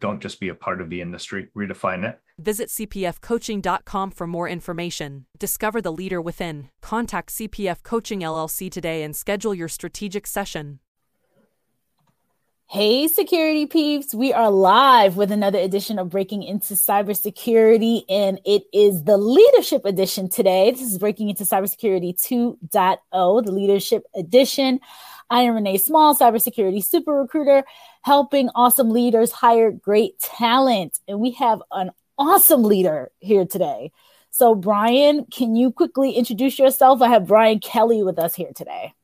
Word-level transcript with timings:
Don't 0.00 0.20
just 0.20 0.40
be 0.40 0.48
a 0.48 0.54
part 0.54 0.80
of 0.80 0.90
the 0.90 1.00
industry, 1.00 1.48
redefine 1.56 2.04
it. 2.08 2.20
Visit 2.38 2.68
cpfcoaching.com 2.68 4.10
for 4.10 4.26
more 4.26 4.48
information. 4.48 5.26
Discover 5.38 5.82
the 5.82 5.92
leader 5.92 6.20
within. 6.20 6.68
Contact 6.82 7.30
CPF 7.30 7.82
Coaching 7.82 8.20
LLC 8.20 8.70
today 8.70 9.02
and 9.02 9.14
schedule 9.14 9.54
your 9.54 9.68
strategic 9.68 10.26
session. 10.26 10.80
Hey, 12.66 13.06
security 13.06 13.66
peeps. 13.66 14.14
We 14.14 14.32
are 14.32 14.50
live 14.50 15.16
with 15.16 15.30
another 15.30 15.60
edition 15.60 15.98
of 15.98 16.08
Breaking 16.08 16.42
into 16.42 16.74
Cybersecurity, 16.74 18.02
and 18.08 18.40
it 18.44 18.64
is 18.72 19.04
the 19.04 19.16
leadership 19.16 19.84
edition 19.84 20.28
today. 20.28 20.72
This 20.72 20.80
is 20.80 20.98
Breaking 20.98 21.28
into 21.28 21.44
Cybersecurity 21.44 22.20
2.0, 22.20 23.44
the 23.44 23.52
leadership 23.52 24.04
edition. 24.16 24.80
I 25.34 25.40
am 25.40 25.56
Renee 25.56 25.78
Small, 25.78 26.14
cybersecurity 26.14 26.80
super 26.84 27.12
recruiter, 27.12 27.64
helping 28.02 28.50
awesome 28.54 28.90
leaders 28.90 29.32
hire 29.32 29.72
great 29.72 30.20
talent. 30.20 31.00
And 31.08 31.18
we 31.18 31.32
have 31.32 31.60
an 31.72 31.90
awesome 32.16 32.62
leader 32.62 33.10
here 33.18 33.44
today. 33.44 33.90
So, 34.30 34.54
Brian, 34.54 35.24
can 35.24 35.56
you 35.56 35.72
quickly 35.72 36.12
introduce 36.12 36.56
yourself? 36.56 37.02
I 37.02 37.08
have 37.08 37.26
Brian 37.26 37.58
Kelley 37.58 38.04
with 38.04 38.16
us 38.16 38.36
here 38.36 38.52
today. 38.54 38.94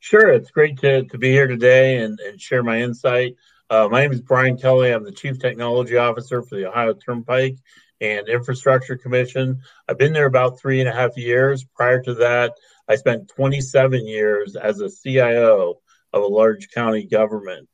Sure. 0.00 0.32
It's 0.32 0.50
great 0.50 0.76
to, 0.80 1.04
to 1.04 1.18
be 1.18 1.30
here 1.30 1.46
today 1.46 1.98
and, 1.98 2.18
and 2.18 2.40
share 2.40 2.64
my 2.64 2.80
insight. 2.82 3.36
Uh, 3.70 3.86
my 3.88 4.00
name 4.00 4.12
is 4.12 4.22
Brian 4.22 4.58
Kelley. 4.58 4.90
I'm 4.90 5.04
the 5.04 5.12
Chief 5.12 5.38
Technology 5.38 5.96
Officer 5.96 6.42
for 6.42 6.56
the 6.56 6.66
Ohio 6.66 6.94
Turnpike 6.94 7.58
and 8.00 8.28
Infrastructure 8.28 8.96
Commission. 8.96 9.60
I've 9.88 9.98
been 9.98 10.14
there 10.14 10.26
about 10.26 10.58
three 10.58 10.80
and 10.80 10.88
a 10.88 10.92
half 10.92 11.16
years. 11.16 11.62
Prior 11.62 12.02
to 12.02 12.14
that, 12.14 12.54
I 12.90 12.96
spent 12.96 13.28
27 13.28 14.06
years 14.06 14.56
as 14.56 14.80
a 14.80 14.90
CIO 14.90 15.80
of 16.12 16.22
a 16.22 16.26
large 16.26 16.68
county 16.70 17.06
government. 17.06 17.68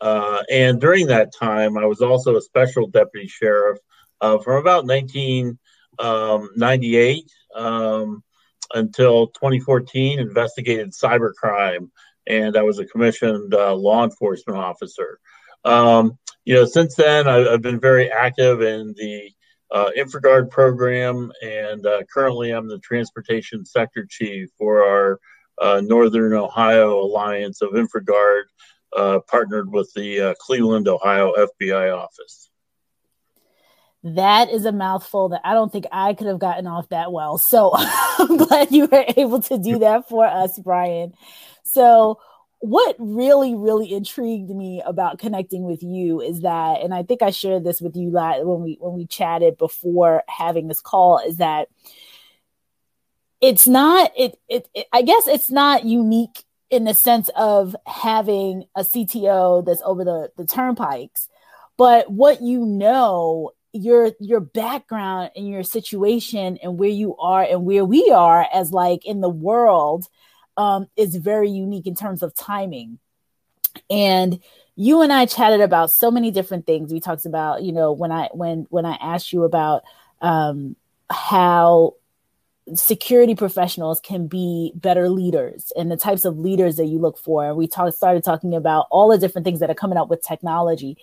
Uh, 0.00 0.42
and 0.50 0.80
during 0.80 1.08
that 1.08 1.34
time, 1.38 1.76
I 1.76 1.84
was 1.84 2.00
also 2.00 2.36
a 2.36 2.40
special 2.40 2.86
deputy 2.86 3.28
sheriff 3.28 3.76
uh, 4.22 4.38
from 4.38 4.56
about 4.56 4.86
1998 4.86 7.30
um, 7.54 7.66
um, 7.66 8.24
until 8.72 9.26
2014, 9.26 10.18
investigated 10.18 10.92
cybercrime, 10.92 11.90
and 12.26 12.56
I 12.56 12.62
was 12.62 12.78
a 12.78 12.86
commissioned 12.86 13.52
uh, 13.52 13.74
law 13.74 14.04
enforcement 14.04 14.58
officer. 14.58 15.18
Um, 15.66 16.18
you 16.46 16.54
know, 16.54 16.64
since 16.64 16.94
then, 16.94 17.28
I, 17.28 17.50
have 17.50 17.60
been 17.60 17.78
very 17.78 18.10
active 18.10 18.62
in 18.62 18.94
the 18.96 19.30
uh, 19.72 19.90
InfraGard 19.96 20.50
program, 20.50 21.32
and 21.42 21.86
uh, 21.86 22.02
currently 22.12 22.50
I'm 22.50 22.68
the 22.68 22.78
transportation 22.78 23.64
sector 23.64 24.06
chief 24.08 24.50
for 24.58 24.84
our 24.84 25.20
uh, 25.60 25.80
Northern 25.80 26.34
Ohio 26.34 27.00
Alliance 27.00 27.62
of 27.62 27.70
InfraGard, 27.70 28.42
uh, 28.96 29.20
partnered 29.28 29.72
with 29.72 29.90
the 29.94 30.20
uh, 30.20 30.34
Cleveland, 30.38 30.88
Ohio 30.88 31.32
FBI 31.34 31.96
office. 31.96 32.50
That 34.04 34.50
is 34.50 34.64
a 34.64 34.72
mouthful 34.72 35.30
that 35.30 35.42
I 35.44 35.54
don't 35.54 35.70
think 35.70 35.86
I 35.92 36.14
could 36.14 36.26
have 36.26 36.40
gotten 36.40 36.66
off 36.66 36.88
that 36.88 37.12
well. 37.12 37.38
So 37.38 37.70
I'm 37.76 38.36
glad 38.36 38.72
you 38.72 38.88
were 38.90 39.04
able 39.16 39.40
to 39.42 39.58
do 39.58 39.78
that 39.78 40.08
for 40.08 40.26
us, 40.26 40.58
Brian. 40.58 41.14
So, 41.62 42.18
what 42.62 42.94
really 43.00 43.56
really 43.56 43.92
intrigued 43.92 44.48
me 44.48 44.80
about 44.86 45.18
connecting 45.18 45.64
with 45.64 45.82
you 45.82 46.20
is 46.20 46.42
that 46.42 46.80
and 46.80 46.94
i 46.94 47.02
think 47.02 47.20
i 47.20 47.30
shared 47.30 47.64
this 47.64 47.80
with 47.80 47.96
you 47.96 48.08
when 48.12 48.62
we 48.62 48.78
when 48.80 48.94
we 48.94 49.04
chatted 49.04 49.58
before 49.58 50.22
having 50.28 50.68
this 50.68 50.80
call 50.80 51.18
is 51.18 51.38
that 51.38 51.66
it's 53.40 53.66
not 53.66 54.12
it, 54.16 54.38
it, 54.48 54.68
it 54.74 54.86
i 54.92 55.02
guess 55.02 55.26
it's 55.26 55.50
not 55.50 55.84
unique 55.84 56.44
in 56.70 56.84
the 56.84 56.94
sense 56.94 57.28
of 57.36 57.74
having 57.84 58.62
a 58.76 58.82
cto 58.82 59.66
that's 59.66 59.82
over 59.84 60.04
the 60.04 60.30
the 60.36 60.46
turnpikes 60.46 61.28
but 61.76 62.12
what 62.12 62.40
you 62.42 62.64
know 62.64 63.50
your 63.72 64.12
your 64.20 64.38
background 64.38 65.32
and 65.34 65.48
your 65.48 65.64
situation 65.64 66.58
and 66.62 66.78
where 66.78 66.88
you 66.88 67.16
are 67.16 67.42
and 67.42 67.64
where 67.64 67.84
we 67.84 68.08
are 68.10 68.46
as 68.54 68.70
like 68.70 69.04
in 69.04 69.20
the 69.20 69.28
world 69.28 70.06
um, 70.56 70.86
is 70.96 71.16
very 71.16 71.50
unique 71.50 71.86
in 71.86 71.94
terms 71.94 72.22
of 72.22 72.34
timing. 72.34 72.98
And 73.90 74.40
you 74.76 75.02
and 75.02 75.12
I 75.12 75.26
chatted 75.26 75.60
about 75.60 75.90
so 75.90 76.10
many 76.10 76.30
different 76.30 76.66
things. 76.66 76.92
We 76.92 77.00
talked 77.00 77.26
about, 77.26 77.62
you 77.62 77.72
know, 77.72 77.92
when 77.92 78.12
I 78.12 78.28
when 78.32 78.66
when 78.70 78.86
I 78.86 78.94
asked 78.94 79.32
you 79.32 79.44
about 79.44 79.82
um, 80.20 80.76
how 81.10 81.94
security 82.74 83.34
professionals 83.34 84.00
can 84.00 84.28
be 84.28 84.72
better 84.74 85.08
leaders 85.08 85.72
and 85.76 85.90
the 85.90 85.96
types 85.96 86.24
of 86.24 86.38
leaders 86.38 86.76
that 86.76 86.86
you 86.86 86.98
look 86.98 87.18
for. 87.18 87.54
We 87.54 87.66
talked 87.66 87.96
started 87.96 88.24
talking 88.24 88.54
about 88.54 88.86
all 88.90 89.08
the 89.08 89.18
different 89.18 89.44
things 89.44 89.60
that 89.60 89.70
are 89.70 89.74
coming 89.74 89.98
up 89.98 90.08
with 90.08 90.22
technology. 90.22 90.96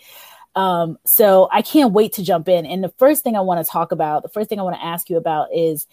Um, 0.55 0.97
so 1.05 1.47
I 1.51 1.61
can't 1.61 1.93
wait 1.93 2.13
to 2.13 2.23
jump 2.23 2.49
in. 2.49 2.65
And 2.65 2.83
the 2.83 2.93
first 2.97 3.23
thing 3.23 3.35
I 3.35 3.41
want 3.41 3.63
to 3.63 3.69
talk 3.69 3.91
about, 3.91 4.23
the 4.23 4.29
first 4.29 4.49
thing 4.49 4.59
I 4.59 4.63
want 4.63 4.77
to 4.77 4.85
ask 4.85 5.09
you 5.09 5.17
about 5.17 5.53
is 5.53 5.85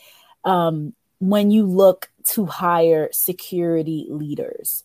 um, 0.44 0.94
when 1.20 1.50
you 1.50 1.64
look 1.64 2.10
to 2.24 2.46
hire 2.46 3.08
security 3.12 4.06
leaders? 4.08 4.84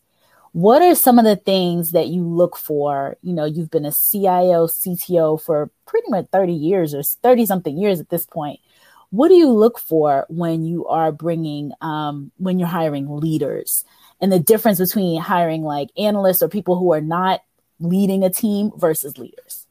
What 0.53 0.81
are 0.81 0.95
some 0.95 1.17
of 1.17 1.25
the 1.25 1.37
things 1.37 1.91
that 1.91 2.07
you 2.07 2.23
look 2.23 2.57
for? 2.57 3.17
You 3.21 3.33
know 3.33 3.45
you've 3.45 3.71
been 3.71 3.85
a 3.85 3.91
cio 3.91 4.67
cto 4.67 5.41
for 5.41 5.69
pretty 5.85 6.09
much 6.09 6.27
30 6.31 6.53
years 6.53 6.93
or 6.93 7.03
30 7.03 7.45
something 7.45 7.77
years 7.77 7.99
at 7.99 8.09
this 8.09 8.25
point. 8.25 8.59
What 9.11 9.27
do 9.27 9.35
you 9.35 9.49
look 9.49 9.77
for 9.79 10.25
when 10.29 10.63
you 10.65 10.87
are 10.87 11.11
bringing 11.11 11.71
um, 11.81 12.31
when 12.37 12.59
you're 12.59 12.67
hiring 12.67 13.09
leaders? 13.09 13.85
And 14.19 14.31
the 14.31 14.39
difference 14.39 14.79
between 14.79 15.19
hiring 15.19 15.63
like 15.63 15.89
analysts 15.97 16.43
or 16.43 16.47
people 16.47 16.77
who 16.77 16.93
are 16.93 17.01
not 17.01 17.41
leading 17.79 18.23
a 18.23 18.29
team 18.29 18.71
versus 18.77 19.17
leaders. 19.17 19.65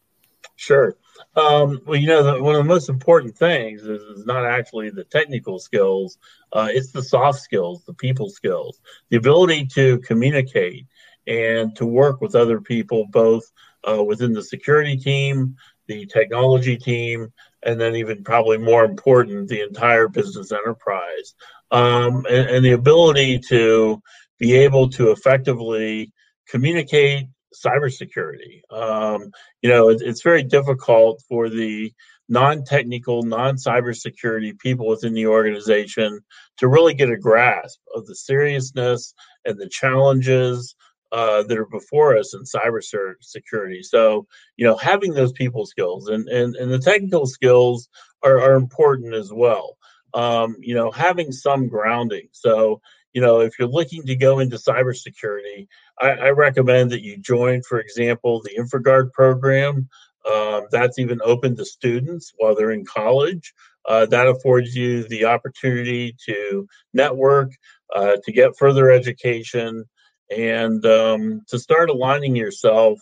Sure 0.56 0.97
um, 1.36 1.81
well, 1.86 1.98
you 1.98 2.06
know, 2.06 2.22
the, 2.22 2.42
one 2.42 2.54
of 2.54 2.62
the 2.62 2.69
most 2.69 2.88
important 2.88 3.36
things 3.36 3.82
is, 3.82 4.03
is 4.03 4.26
not 4.26 4.44
actually 4.44 4.91
the 4.91 5.04
technical 5.04 5.58
skills, 5.58 6.19
uh, 6.53 6.69
it's 6.70 6.92
the 6.92 7.03
soft 7.03 7.41
skills, 7.41 7.84
the 7.84 7.94
people 7.94 8.28
skills, 8.28 8.81
the 9.10 9.16
ability 9.16 9.66
to 9.66 9.98
communicate 9.98 10.86
and 11.26 11.75
to 11.76 11.86
work 11.86 12.20
with 12.20 12.34
other 12.34 12.60
people, 12.60 13.06
both 13.10 13.44
uh, 13.88 14.03
within 14.03 14.32
the 14.32 14.42
security 14.42 14.97
team, 14.97 15.56
the 15.86 16.06
technology 16.06 16.76
team, 16.76 17.32
and 17.62 17.81
then 17.81 17.97
even 17.97 18.25
probably 18.25 18.58
more 18.58 18.84
important, 18.84 19.48
the 19.48 19.62
entire 19.62 20.08
business 20.08 20.52
enterprise. 20.52 21.34
Um, 21.70 22.26
and, 22.28 22.48
and 22.48 22.64
the 22.64 22.72
ability 22.72 23.38
to 23.48 24.02
be 24.38 24.54
able 24.54 24.88
to 24.91 25.10
effectively 25.10 26.12
communicate 26.48 27.28
cybersecurity. 27.55 28.61
Um, 28.71 29.31
you 29.62 29.71
know, 29.71 29.88
it, 29.88 30.00
it's 30.03 30.22
very 30.22 30.43
difficult 30.43 31.22
for 31.28 31.49
the 31.49 31.93
non-technical, 32.28 33.25
non-cybersecurity 33.25 34.59
people 34.59 34.87
within 34.87 35.15
the 35.15 35.27
organization 35.27 36.21
to 36.59 36.69
really 36.69 36.94
get 36.94 37.11
a 37.11 37.16
grasp 37.19 37.81
of 37.94 38.06
the 38.06 38.15
seriousness 38.15 39.15
and 39.44 39.59
the 39.59 39.69
challenges 39.69 40.77
uh, 41.12 41.43
that 41.43 41.59
are 41.59 41.66
before 41.66 42.16
us 42.16 42.34
in 42.34 42.43
cybersecurity. 42.43 43.82
So, 43.82 44.26
you 44.56 44.64
know, 44.64 44.76
having 44.76 45.12
those 45.12 45.32
people 45.32 45.67
skills 45.67 46.08
and 46.08 46.29
and, 46.29 46.55
and 46.55 46.70
the 46.70 46.79
technical 46.79 47.26
skills 47.26 47.88
are, 48.23 48.41
are 48.41 48.55
important 48.55 49.14
as 49.14 49.32
well. 49.32 49.76
Um, 50.14 50.56
you 50.61 50.75
know, 50.75 50.91
having 50.91 51.32
some 51.32 51.69
grounding. 51.69 52.29
So, 52.32 52.81
you 53.12 53.20
know, 53.20 53.40
if 53.40 53.58
you're 53.58 53.68
looking 53.68 54.04
to 54.04 54.16
go 54.16 54.38
into 54.38 54.56
cybersecurity, 54.56 55.66
I, 56.00 56.10
I 56.10 56.28
recommend 56.30 56.90
that 56.92 57.02
you 57.02 57.16
join, 57.16 57.62
for 57.62 57.80
example, 57.80 58.42
the 58.42 58.56
InfraGard 58.58 59.12
program. 59.12 59.88
Um, 60.30 60.66
that's 60.70 60.98
even 60.98 61.20
open 61.24 61.56
to 61.56 61.64
students 61.64 62.32
while 62.36 62.54
they're 62.54 62.70
in 62.70 62.84
college. 62.84 63.54
Uh, 63.88 64.06
that 64.06 64.28
affords 64.28 64.76
you 64.76 65.08
the 65.08 65.24
opportunity 65.24 66.14
to 66.26 66.68
network, 66.92 67.52
uh, 67.94 68.16
to 68.24 68.32
get 68.32 68.56
further 68.58 68.90
education, 68.90 69.84
and 70.30 70.84
um, 70.86 71.42
to 71.48 71.58
start 71.58 71.90
aligning 71.90 72.36
yourself 72.36 72.98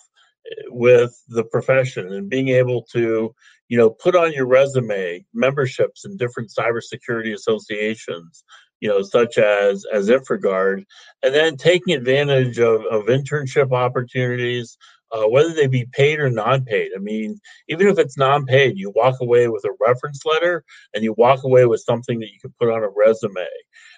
eh, 0.46 0.62
with 0.68 1.20
the 1.28 1.44
profession 1.44 2.12
and 2.12 2.30
being 2.30 2.48
able 2.48 2.84
to 2.92 3.34
you 3.68 3.76
know 3.76 3.90
put 3.90 4.14
on 4.14 4.32
your 4.32 4.46
resume 4.46 5.24
memberships 5.34 6.04
in 6.04 6.16
different 6.16 6.50
cybersecurity 6.56 7.34
associations 7.34 8.44
you 8.80 8.88
know, 8.88 9.02
such 9.02 9.38
as 9.38 9.84
as 9.92 10.08
InfraGard, 10.08 10.84
and 11.22 11.34
then 11.34 11.56
taking 11.56 11.94
advantage 11.94 12.58
of, 12.58 12.82
of 12.90 13.06
internship 13.06 13.72
opportunities, 13.72 14.76
uh, 15.12 15.24
whether 15.24 15.52
they 15.52 15.66
be 15.66 15.86
paid 15.92 16.20
or 16.20 16.30
non-paid. 16.30 16.90
I 16.94 16.98
mean, 16.98 17.38
even 17.68 17.88
if 17.88 17.98
it's 17.98 18.18
non-paid, 18.18 18.76
you 18.76 18.92
walk 18.94 19.16
away 19.20 19.48
with 19.48 19.64
a 19.64 19.76
reference 19.86 20.24
letter 20.24 20.64
and 20.94 21.02
you 21.02 21.14
walk 21.16 21.44
away 21.44 21.66
with 21.66 21.80
something 21.80 22.20
that 22.20 22.32
you 22.32 22.40
can 22.40 22.54
put 22.60 22.70
on 22.70 22.82
a 22.82 22.88
resume. 22.88 23.46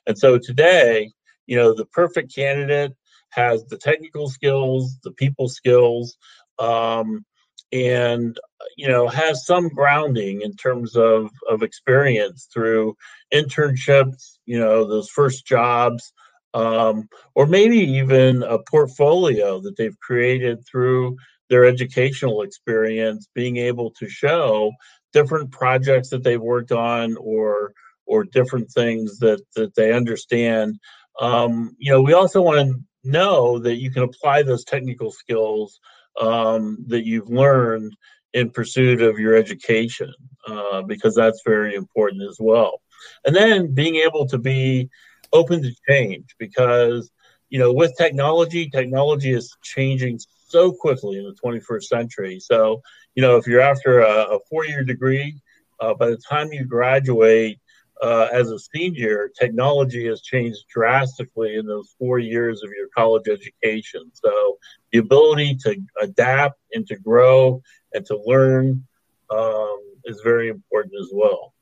And 0.07 0.17
so 0.17 0.39
today, 0.39 1.11
you 1.47 1.57
know, 1.57 1.75
the 1.75 1.87
perfect 1.87 2.35
candidate 2.35 2.93
has 3.31 3.65
the 3.67 3.77
technical 3.77 4.29
skills, 4.29 4.99
the 5.03 5.13
people 5.13 5.49
skills, 5.49 6.17
um, 6.59 7.25
and 7.73 8.39
you 8.77 8.89
know 8.89 9.09
has 9.09 9.47
some 9.47 9.69
grounding 9.69 10.43
in 10.43 10.55
terms 10.55 10.97
of 10.97 11.31
of 11.49 11.63
experience 11.63 12.49
through 12.53 12.95
internships 13.33 14.39
you 14.47 14.59
know 14.59 14.87
those 14.87 15.09
first 15.09 15.47
jobs 15.47 16.13
um, 16.53 17.09
or 17.35 17.47
maybe 17.47 17.79
even 17.79 18.43
a 18.43 18.59
portfolio 18.71 19.61
that 19.61 19.77
they've 19.77 19.99
created 20.01 20.59
through 20.67 21.17
their 21.49 21.65
educational 21.65 22.43
experience 22.43 23.29
being 23.35 23.57
able 23.57 23.91
to 23.93 24.09
show 24.09 24.73
different 25.13 25.51
projects 25.51 26.11
that 26.11 26.23
they've 26.23 26.41
worked 26.41 26.73
on 26.73 27.17
or 27.17 27.73
or 28.07 28.25
different 28.25 28.71
things 28.71 29.19
that 29.19 29.41
that 29.55 29.75
they 29.75 29.93
understand. 29.93 30.79
Um, 31.21 31.77
you 31.79 31.93
know 31.93 32.03
we 32.03 32.15
also 32.15 32.41
want 32.41 32.59
to 32.59 32.81
know 33.05 33.59
that 33.59 33.77
you 33.77 33.91
can 33.91 34.03
apply 34.03 34.43
those 34.43 34.65
technical 34.65 35.11
skills 35.11 35.79
um, 36.21 36.85
that 36.89 37.07
you've 37.07 37.31
learned 37.31 37.95
in 38.33 38.51
pursuit 38.51 39.03
of 39.03 39.19
your 39.19 39.35
education 39.35 40.13
uh, 40.47 40.83
because 40.83 41.15
that's 41.15 41.43
very 41.45 41.75
important 41.75 42.23
as 42.29 42.37
well. 42.41 42.81
And 43.25 43.35
then 43.35 43.75
being 43.75 43.97
able 43.97 44.27
to 44.29 44.39
be 44.39 44.89
open 45.33 45.63
to 45.63 45.73
change 45.89 46.35
because 46.39 47.11
you 47.51 47.59
know 47.59 47.73
with 47.73 47.97
technology 47.97 48.69
technology 48.69 49.33
is 49.33 49.57
changing 49.63 50.19
so 50.49 50.73
quickly 50.73 51.19
in 51.19 51.25
the 51.25 51.37
21st 51.45 51.85
century. 51.85 52.41
So 52.41 52.83
you 53.15 53.23
know 53.23 53.37
if 53.37 53.47
you're 53.47 53.61
after 53.61 54.01
a, 54.01 54.37
a 54.37 54.39
four-year 54.49 54.85
degree 54.85 55.35
uh, 55.81 55.95
by 55.95 56.11
the 56.11 56.19
time 56.19 56.53
you 56.53 56.65
graduate 56.65 57.59
uh, 58.03 58.29
as 58.33 58.51
a 58.51 58.59
senior, 58.59 59.31
technology 59.39 60.07
has 60.07 60.23
changed 60.23 60.65
drastically 60.69 61.57
in 61.57 61.67
those 61.67 61.95
four 61.99 62.19
years 62.19 62.63
of 62.63 62.71
your 62.77 62.89
college 62.97 63.29
education. 63.29 64.11
So 64.15 64.59
the 64.93 64.99
ability 64.99 65.57
to 65.65 65.77
adapt 66.01 66.59
and 66.73 66.87
to 66.87 66.97
grow 66.97 67.63
and 67.93 68.05
to 68.07 68.19
learn 68.25 68.87
um, 69.31 69.79
is 70.05 70.21
very 70.25 70.49
important 70.49 70.95
as 71.01 71.11
well. 71.13 71.53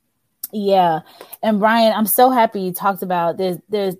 Yeah, 0.53 1.01
and 1.43 1.59
Brian, 1.59 1.93
I'm 1.93 2.07
so 2.07 2.31
happy 2.31 2.61
you 2.63 2.73
talked 2.73 3.03
about 3.03 3.37
there's 3.37 3.59
there's 3.69 3.97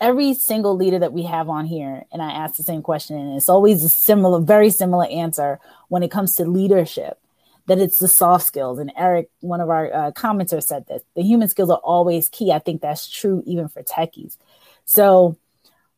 every 0.00 0.34
single 0.34 0.76
leader 0.76 0.98
that 0.98 1.12
we 1.12 1.22
have 1.22 1.48
on 1.48 1.64
here, 1.64 2.04
and 2.12 2.20
I 2.20 2.32
ask 2.32 2.56
the 2.56 2.62
same 2.62 2.82
question, 2.82 3.16
and 3.16 3.36
it's 3.36 3.48
always 3.48 3.82
a 3.82 3.88
similar, 3.88 4.40
very 4.40 4.70
similar 4.70 5.06
answer 5.06 5.58
when 5.88 6.02
it 6.02 6.10
comes 6.10 6.34
to 6.34 6.44
leadership 6.44 7.18
that 7.66 7.78
it's 7.78 7.98
the 7.98 8.08
soft 8.08 8.46
skills. 8.46 8.78
And 8.78 8.92
Eric, 8.96 9.30
one 9.40 9.60
of 9.60 9.70
our 9.70 9.92
uh, 9.92 10.10
commenters, 10.12 10.64
said 10.64 10.86
this 10.86 11.02
the 11.14 11.22
human 11.22 11.48
skills 11.48 11.70
are 11.70 11.80
always 11.84 12.28
key. 12.28 12.52
I 12.52 12.58
think 12.58 12.82
that's 12.82 13.08
true 13.08 13.42
even 13.46 13.68
for 13.68 13.82
techies. 13.82 14.36
So 14.84 15.36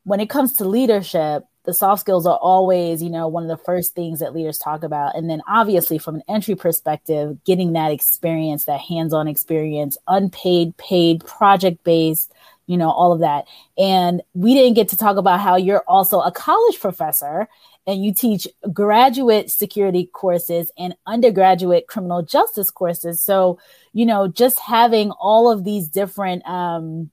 when 0.05 0.21
it 0.21 0.31
comes 0.31 0.55
to 0.57 0.65
leadership, 0.65 1.45
the 1.65 1.73
soft 1.73 2.01
skills 2.01 2.27
are 2.27 2.37
always, 2.37 3.03
you 3.03 3.09
know, 3.09 3.27
one 3.27 3.43
of 3.43 3.49
the 3.49 3.65
first 3.65 3.95
things 3.95 4.21
that 4.21 4.35
leaders 4.35 4.59
talk 4.59 4.83
about. 4.83 5.17
And 5.17 5.31
then 5.31 5.41
obviously 5.49 5.97
from 5.97 6.17
an 6.17 6.23
entry 6.29 6.55
perspective, 6.55 7.43
getting 7.45 7.73
that 7.73 7.91
experience, 7.91 8.67
that 8.67 8.81
hands-on 8.81 9.29
experience, 9.29 9.97
unpaid, 10.07 10.77
paid, 10.77 11.25
project-based, 11.25 12.31
you 12.67 12.77
know, 12.77 12.91
all 12.91 13.13
of 13.13 13.21
that. 13.21 13.47
And 13.79 14.23
we 14.35 14.53
didn't 14.53 14.75
get 14.75 14.89
to 14.89 14.97
talk 14.97 15.17
about 15.17 15.41
how 15.41 15.57
you're 15.57 15.85
also 15.89 16.21
a 16.21 16.31
college 16.31 16.81
professor 16.81 17.49
and 17.87 18.05
you 18.05 18.15
teach 18.15 18.49
graduate 18.73 19.51
security 19.51 20.07
courses 20.07 20.71
and 20.79 20.95
undergraduate 21.07 21.87
criminal 21.87 22.23
justice 22.23 22.71
courses. 22.71 23.23
So, 23.23 23.59
you 23.93 24.07
know, 24.07 24.29
just 24.29 24.59
having 24.59 25.11
all 25.13 25.51
of 25.51 25.65
these 25.65 25.89
different 25.89 26.47
um, 26.49 27.11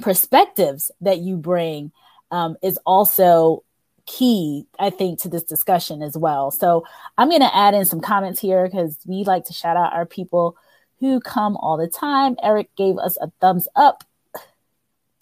perspectives 0.00 0.90
that 1.00 1.18
you 1.18 1.36
bring 1.36 1.92
um, 2.30 2.56
is 2.62 2.78
also 2.86 3.64
key, 4.06 4.66
I 4.78 4.90
think, 4.90 5.20
to 5.20 5.28
this 5.28 5.42
discussion 5.42 6.02
as 6.02 6.16
well. 6.16 6.50
So 6.50 6.86
I'm 7.18 7.28
going 7.28 7.40
to 7.40 7.56
add 7.56 7.74
in 7.74 7.84
some 7.84 8.00
comments 8.00 8.40
here 8.40 8.66
because 8.66 8.96
we 9.04 9.24
like 9.24 9.46
to 9.46 9.52
shout 9.52 9.76
out 9.76 9.92
our 9.92 10.06
people 10.06 10.56
who 11.00 11.20
come 11.20 11.56
all 11.56 11.76
the 11.76 11.88
time. 11.88 12.36
Eric 12.42 12.74
gave 12.76 12.96
us 12.98 13.18
a 13.20 13.30
thumbs 13.40 13.68
up 13.74 14.04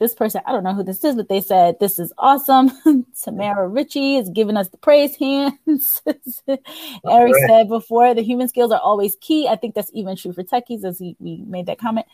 this 0.05 0.15
person, 0.15 0.43
I 0.45 0.53
don't 0.53 0.65
know 0.65 0.75
who 0.75 0.83
this 0.83 1.03
is, 1.03 1.17
but 1.17 1.31
they 1.31 1.41
said, 1.41 1.81
This 1.81 1.99
is 1.99 2.13
awesome. 2.19 2.71
Tamara 3.23 3.67
Ritchie 3.67 4.17
is 4.17 4.29
giving 4.29 4.57
us 4.57 4.69
the 4.69 4.77
praise 4.77 5.17
hands. 5.17 6.03
Eric 6.47 6.61
right. 7.07 7.49
said 7.49 7.69
before, 7.69 8.13
the 8.13 8.23
human 8.23 8.49
skills 8.49 8.71
are 8.71 8.81
always 8.81 9.17
key. 9.17 9.49
I 9.49 9.57
think 9.57 9.75
that's 9.75 9.91
even 9.95 10.15
true 10.17 10.35
for 10.35 10.43
techies, 10.43 10.85
as 10.85 10.99
he, 10.99 11.17
we 11.19 11.39
made 11.47 11.67
that 11.67 11.79
comment. 11.79 12.07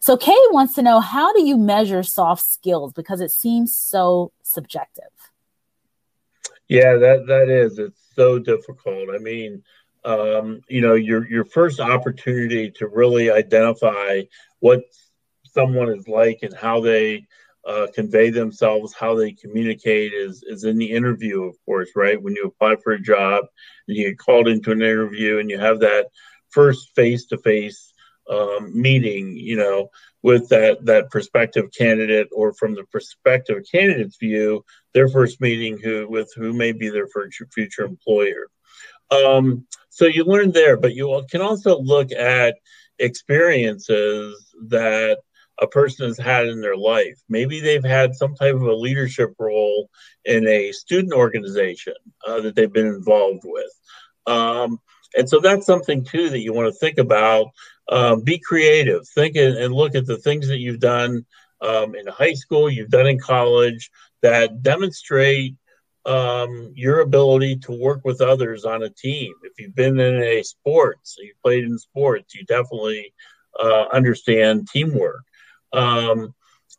So, 0.00 0.18
Kay 0.18 0.36
wants 0.50 0.74
to 0.74 0.82
know 0.82 1.00
how 1.00 1.32
do 1.32 1.42
you 1.42 1.56
measure 1.56 2.02
soft 2.02 2.44
skills 2.44 2.92
because 2.92 3.22
it 3.22 3.30
seems 3.30 3.74
so 3.74 4.32
subjective? 4.42 5.04
Yeah, 6.68 6.96
that, 6.96 7.26
that 7.26 7.48
is. 7.48 7.78
It's 7.78 8.00
so 8.14 8.38
difficult. 8.38 9.08
I 9.14 9.18
mean, 9.18 9.62
um, 10.04 10.60
you 10.68 10.82
know, 10.82 10.94
your 10.94 11.26
your 11.28 11.44
first 11.46 11.80
opportunity 11.80 12.70
to 12.72 12.86
really 12.86 13.30
identify 13.30 14.22
what 14.58 14.82
someone 15.52 15.90
is 15.90 16.08
like 16.08 16.40
and 16.42 16.54
how 16.54 16.80
they 16.80 17.26
uh, 17.66 17.86
convey 17.94 18.30
themselves, 18.30 18.94
how 18.94 19.14
they 19.14 19.32
communicate 19.32 20.12
is 20.12 20.42
is 20.46 20.64
in 20.64 20.78
the 20.78 20.90
interview, 20.90 21.42
of 21.44 21.56
course, 21.66 21.90
right? 21.94 22.20
When 22.20 22.34
you 22.34 22.46
apply 22.46 22.76
for 22.82 22.92
a 22.92 23.00
job 23.00 23.44
and 23.86 23.96
you 23.96 24.08
get 24.08 24.18
called 24.18 24.48
into 24.48 24.72
an 24.72 24.82
interview 24.82 25.38
and 25.38 25.50
you 25.50 25.58
have 25.58 25.80
that 25.80 26.06
first 26.50 26.90
face 26.94 27.26
to 27.26 27.38
face 27.38 27.92
meeting, 28.72 29.36
you 29.36 29.56
know, 29.56 29.90
with 30.22 30.48
that 30.50 30.84
that 30.84 31.10
prospective 31.10 31.70
candidate 31.76 32.28
or 32.32 32.52
from 32.54 32.74
the 32.74 32.84
prospective 32.84 33.62
candidate's 33.70 34.16
view, 34.16 34.64
their 34.94 35.08
first 35.08 35.40
meeting 35.40 35.78
who 35.78 36.08
with 36.08 36.32
who 36.36 36.52
may 36.52 36.72
be 36.72 36.88
their 36.88 37.08
future 37.52 37.84
employer. 37.84 38.48
Um, 39.10 39.66
so 39.88 40.06
you 40.06 40.24
learn 40.24 40.52
there, 40.52 40.76
but 40.76 40.94
you 40.94 41.24
can 41.30 41.40
also 41.40 41.80
look 41.80 42.12
at 42.12 42.56
experiences 42.98 44.54
that 44.68 45.18
a 45.60 45.66
person 45.66 46.06
has 46.06 46.18
had 46.18 46.46
in 46.46 46.60
their 46.60 46.76
life. 46.76 47.20
Maybe 47.28 47.60
they've 47.60 47.84
had 47.84 48.14
some 48.14 48.34
type 48.34 48.54
of 48.54 48.62
a 48.62 48.74
leadership 48.74 49.34
role 49.38 49.90
in 50.24 50.46
a 50.46 50.72
student 50.72 51.12
organization 51.12 51.94
uh, 52.26 52.40
that 52.40 52.56
they've 52.56 52.72
been 52.72 52.86
involved 52.86 53.42
with. 53.44 53.72
Um, 54.26 54.80
and 55.16 55.28
so 55.28 55.40
that's 55.40 55.66
something 55.66 56.04
too 56.04 56.30
that 56.30 56.40
you 56.40 56.52
want 56.52 56.72
to 56.72 56.78
think 56.78 56.98
about. 56.98 57.48
Um, 57.88 58.22
be 58.22 58.38
creative. 58.38 59.06
Think 59.08 59.36
and, 59.36 59.74
look 59.74 59.94
at 59.94 60.06
the 60.06 60.18
things 60.18 60.48
that 60.48 60.58
you've 60.58 60.80
done 60.80 61.26
um, 61.60 61.94
in 61.94 62.06
high 62.06 62.34
school, 62.34 62.70
you've 62.70 62.90
done 62.90 63.06
in 63.06 63.18
college 63.18 63.90
that 64.22 64.62
demonstrate 64.62 65.56
um, 66.06 66.72
your 66.74 67.00
ability 67.00 67.56
to 67.56 67.72
work 67.72 68.00
with 68.04 68.20
others 68.20 68.64
on 68.64 68.82
a 68.82 68.90
team. 68.90 69.32
If 69.42 69.58
you've 69.58 69.74
been 69.74 69.98
in 69.98 70.22
a 70.22 70.42
sports, 70.42 71.16
you 71.18 71.34
played 71.42 71.64
in 71.64 71.78
sports, 71.78 72.34
you 72.34 72.44
definitely 72.44 73.12
uh, 73.58 73.86
understand 73.92 74.68
teamwork. 74.72 75.24
Um, 75.72 76.34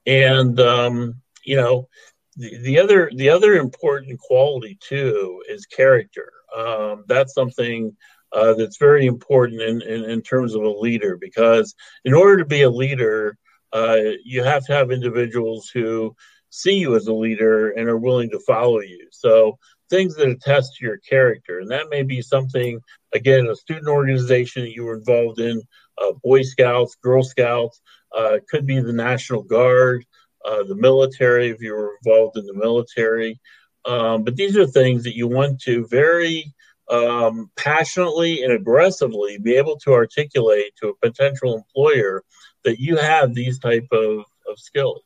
and 0.06 0.60
um, 0.60 1.16
you 1.44 1.56
know, 1.56 1.88
the, 2.36 2.58
the 2.58 2.80
other 2.80 3.12
the 3.16 3.30
other 3.30 3.56
important 3.56 4.20
quality 4.20 4.78
too 4.82 5.44
is 5.50 5.66
character. 5.66 6.32
Um, 6.56 7.06
that's 7.08 7.34
something 7.34 7.96
uh, 8.34 8.54
that's 8.54 8.78
very 8.78 9.06
important 9.06 9.62
in, 9.62 9.82
in, 9.82 10.10
in 10.10 10.22
terms 10.22 10.56
of 10.56 10.64
a 10.64 10.70
leader 10.70 11.18
because 11.20 11.76
in 12.06 12.14
order 12.14 12.38
to 12.38 12.46
be 12.46 12.62
a 12.62 12.70
leader, 12.70 13.38
uh, 13.74 13.98
you 14.24 14.44
have 14.44 14.66
to 14.66 14.74
have 14.74 14.92
individuals 14.92 15.70
who 15.74 16.16
see 16.50 16.74
you 16.74 16.96
as 16.96 17.08
a 17.08 17.14
leader 17.14 17.72
and 17.72 17.88
are 17.88 17.98
willing 17.98 18.30
to 18.30 18.40
follow 18.40 18.80
you. 18.80 19.08
So 19.12 19.58
things 19.90 20.16
that 20.16 20.30
attest 20.30 20.76
to 20.76 20.86
your 20.86 20.98
character, 20.98 21.60
and 21.60 21.72
that 21.72 21.90
may 21.90 22.04
be 22.04 22.22
something 22.22 22.80
again 23.14 23.48
a 23.48 23.56
student 23.56 23.88
organization 23.88 24.64
that 24.64 24.74
you 24.74 24.84
were 24.84 24.98
involved 24.98 25.40
in, 25.40 25.62
uh, 26.02 26.14
Boy 26.24 26.42
Scouts, 26.42 26.96
Girl 27.02 27.24
Scouts, 27.24 27.82
uh, 28.18 28.36
it 28.36 28.48
could 28.48 28.66
be 28.66 28.80
the 28.80 28.94
National 28.94 29.44
Guard, 29.44 30.06
uh, 30.46 30.64
the 30.64 30.76
military, 30.76 31.50
if 31.50 31.62
you 31.62 31.74
were 31.74 31.98
involved 32.04 32.38
in 32.38 32.46
the 32.46 32.54
military. 32.54 33.40
Um, 33.86 34.24
but 34.24 34.36
these 34.36 34.58
are 34.58 34.68
things 34.68 35.04
that 35.04 35.16
you 35.16 35.28
want 35.28 35.60
to 35.62 35.88
very 35.88 36.54
um, 36.90 37.50
passionately 37.56 38.44
and 38.44 38.52
aggressively 38.52 39.38
be 39.38 39.56
able 39.56 39.78
to 39.80 39.94
articulate 39.94 40.76
to 40.82 40.90
a 40.90 40.96
potential 40.96 41.56
employer 41.56 42.24
that 42.64 42.80
you 42.80 42.98
have 42.98 43.34
these 43.34 43.58
type 43.60 43.88
of, 43.92 44.26
of 44.48 44.58
skills. 44.58 45.02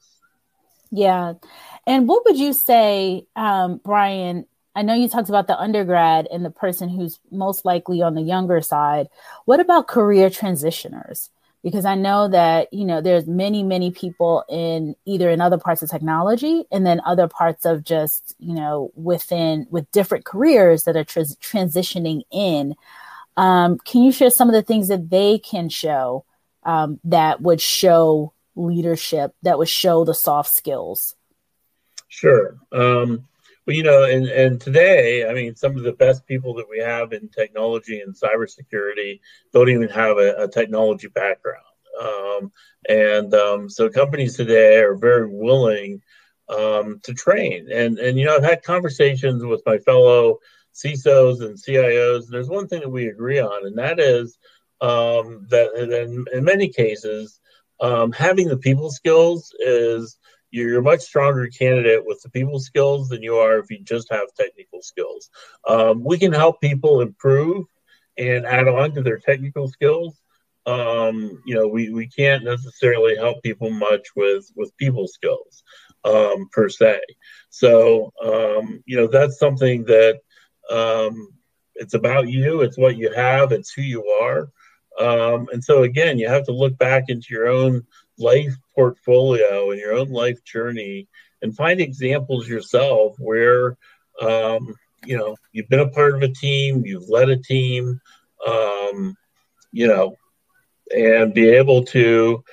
Yeah. 0.91 1.33
And 1.85 2.07
what 2.07 2.25
would 2.25 2.37
you 2.37 2.53
say, 2.53 3.27
um, 3.35 3.81
Brian? 3.83 4.45
I 4.75 4.81
know 4.81 4.93
you 4.93 5.07
talked 5.07 5.29
about 5.29 5.47
the 5.47 5.57
undergrad 5.57 6.27
and 6.31 6.43
the 6.43 6.49
person 6.49 6.89
who's 6.89 7.19
most 7.31 7.63
likely 7.63 8.01
on 8.01 8.13
the 8.13 8.21
younger 8.21 8.61
side. 8.61 9.07
What 9.45 9.59
about 9.59 9.87
career 9.87 10.29
transitioners? 10.29 11.29
Because 11.65 11.83
I 11.83 11.95
know 11.95 12.27
that 12.27 12.71
you 12.71 12.85
know 12.85 13.01
there's 13.01 13.25
many 13.25 13.63
many 13.63 13.89
people 13.89 14.45
in 14.47 14.95
either 15.03 15.31
in 15.31 15.41
other 15.41 15.57
parts 15.57 15.81
of 15.81 15.89
technology 15.89 16.63
and 16.71 16.85
then 16.85 17.01
other 17.03 17.27
parts 17.27 17.65
of 17.65 17.83
just 17.83 18.35
you 18.37 18.53
know 18.53 18.91
within 18.93 19.65
with 19.71 19.91
different 19.91 20.25
careers 20.25 20.83
that 20.83 20.95
are 20.95 21.03
transitioning 21.03 22.21
in. 22.31 22.75
Um, 23.35 23.79
can 23.79 24.03
you 24.03 24.11
share 24.11 24.29
some 24.29 24.47
of 24.47 24.53
the 24.53 24.61
things 24.61 24.87
that 24.89 25.09
they 25.09 25.39
can 25.39 25.67
show 25.67 26.23
um, 26.63 26.99
that 27.03 27.41
would 27.41 27.59
show 27.59 28.31
leadership, 28.55 29.33
that 29.41 29.57
would 29.57 29.67
show 29.67 30.05
the 30.05 30.13
soft 30.13 30.53
skills? 30.53 31.15
Sure. 32.07 32.55
Um, 32.71 33.27
well, 33.65 33.75
you 33.75 33.83
know, 33.83 34.03
and, 34.03 34.27
and 34.27 34.61
today, 34.61 35.27
I 35.27 35.33
mean, 35.33 35.55
some 35.55 35.75
of 35.75 35.83
the 35.83 35.93
best 35.93 36.25
people 36.27 36.53
that 36.55 36.69
we 36.69 36.79
have 36.79 37.13
in 37.13 37.29
technology 37.29 37.99
and 37.99 38.15
cybersecurity 38.15 39.19
don't 39.53 39.69
even 39.69 39.89
have 39.89 40.17
a, 40.17 40.43
a 40.43 40.47
technology 40.47 41.07
background. 41.07 41.65
Um, 41.99 42.51
and 42.87 43.33
um, 43.33 43.69
so 43.69 43.89
companies 43.89 44.35
today 44.35 44.79
are 44.79 44.95
very 44.95 45.27
willing 45.27 46.01
um, 46.49 46.99
to 47.03 47.13
train. 47.13 47.69
And, 47.71 47.97
and, 47.97 48.17
you 48.19 48.25
know, 48.25 48.35
I've 48.35 48.43
had 48.43 48.63
conversations 48.63 49.43
with 49.43 49.63
my 49.65 49.79
fellow 49.79 50.39
CISOs 50.75 51.41
and 51.41 51.57
CIOs. 51.57 52.25
And 52.25 52.33
there's 52.33 52.49
one 52.49 52.67
thing 52.67 52.81
that 52.81 52.89
we 52.89 53.07
agree 53.07 53.39
on, 53.39 53.65
and 53.65 53.77
that 53.77 53.99
is 53.99 54.37
um, 54.81 55.47
that 55.49 55.73
in, 55.75 56.25
in, 56.33 56.43
many 56.43 56.67
cases, 56.69 57.39
um, 57.79 58.11
having 58.11 58.49
the 58.49 58.57
people 58.57 58.91
skills 58.91 59.55
is 59.59 60.17
you're 60.55 60.79
a 60.79 60.83
much 60.83 61.01
stronger 61.01 61.47
candidate 61.47 62.05
with 62.05 62.21
the 62.21 62.29
people 62.29 62.59
skills 62.59 63.09
than 63.09 63.21
you 63.21 63.35
are 63.35 63.59
if 63.59 63.69
you 63.69 63.79
just 63.83 64.07
have 64.09 64.33
technical 64.37 64.81
skills. 64.81 65.29
Um, 65.67 66.01
we 66.03 66.17
can 66.17 66.31
help 66.31 66.61
people 66.61 67.01
improve 67.01 67.65
and 68.17 68.45
add 68.45 68.69
on 68.69 68.93
to 68.93 69.01
their 69.01 69.19
technical 69.19 69.67
skills. 69.67 70.21
Um, 70.65 71.43
you 71.45 71.55
know, 71.55 71.67
we, 71.67 71.89
we 71.89 72.07
can't 72.07 72.45
necessarily 72.45 73.17
help 73.17 73.43
people 73.43 73.69
much 73.69 74.07
with 74.15 74.49
with 74.55 74.75
people 74.77 75.07
skills 75.07 75.63
um, 76.05 76.47
per 76.53 76.69
se. 76.69 77.01
So, 77.49 78.13
um, 78.23 78.81
you 78.85 78.95
know, 78.95 79.07
that's 79.07 79.37
something 79.37 79.83
that 79.85 80.21
um, 80.71 81.33
it's 81.75 81.95
about 81.95 82.29
you. 82.29 82.61
It's 82.61 82.77
what 82.77 82.97
you 82.97 83.11
have. 83.13 83.51
It's 83.51 83.73
who 83.73 83.81
you 83.81 84.05
are. 84.05 84.49
Um, 84.97 85.49
and 85.51 85.61
so 85.61 85.83
again, 85.83 86.17
you 86.17 86.29
have 86.29 86.45
to 86.45 86.53
look 86.53 86.77
back 86.77 87.09
into 87.09 87.27
your 87.31 87.49
own 87.49 87.85
life 88.17 88.53
portfolio 88.73 89.71
and 89.71 89.79
your 89.79 89.93
own 89.93 90.09
life 90.09 90.43
journey 90.43 91.07
and 91.41 91.55
find 91.55 91.79
examples 91.79 92.47
yourself 92.47 93.15
where 93.19 93.77
um, 94.21 94.73
you 95.05 95.17
know 95.17 95.35
you've 95.51 95.69
been 95.69 95.79
a 95.79 95.89
part 95.89 96.15
of 96.15 96.23
a 96.23 96.33
team, 96.33 96.83
you've 96.85 97.09
led 97.09 97.29
a 97.29 97.37
team, 97.37 97.99
um, 98.47 99.15
you 99.71 99.87
know, 99.87 100.15
and 100.95 101.33
be 101.33 101.49
able 101.49 101.83
to 101.85 102.43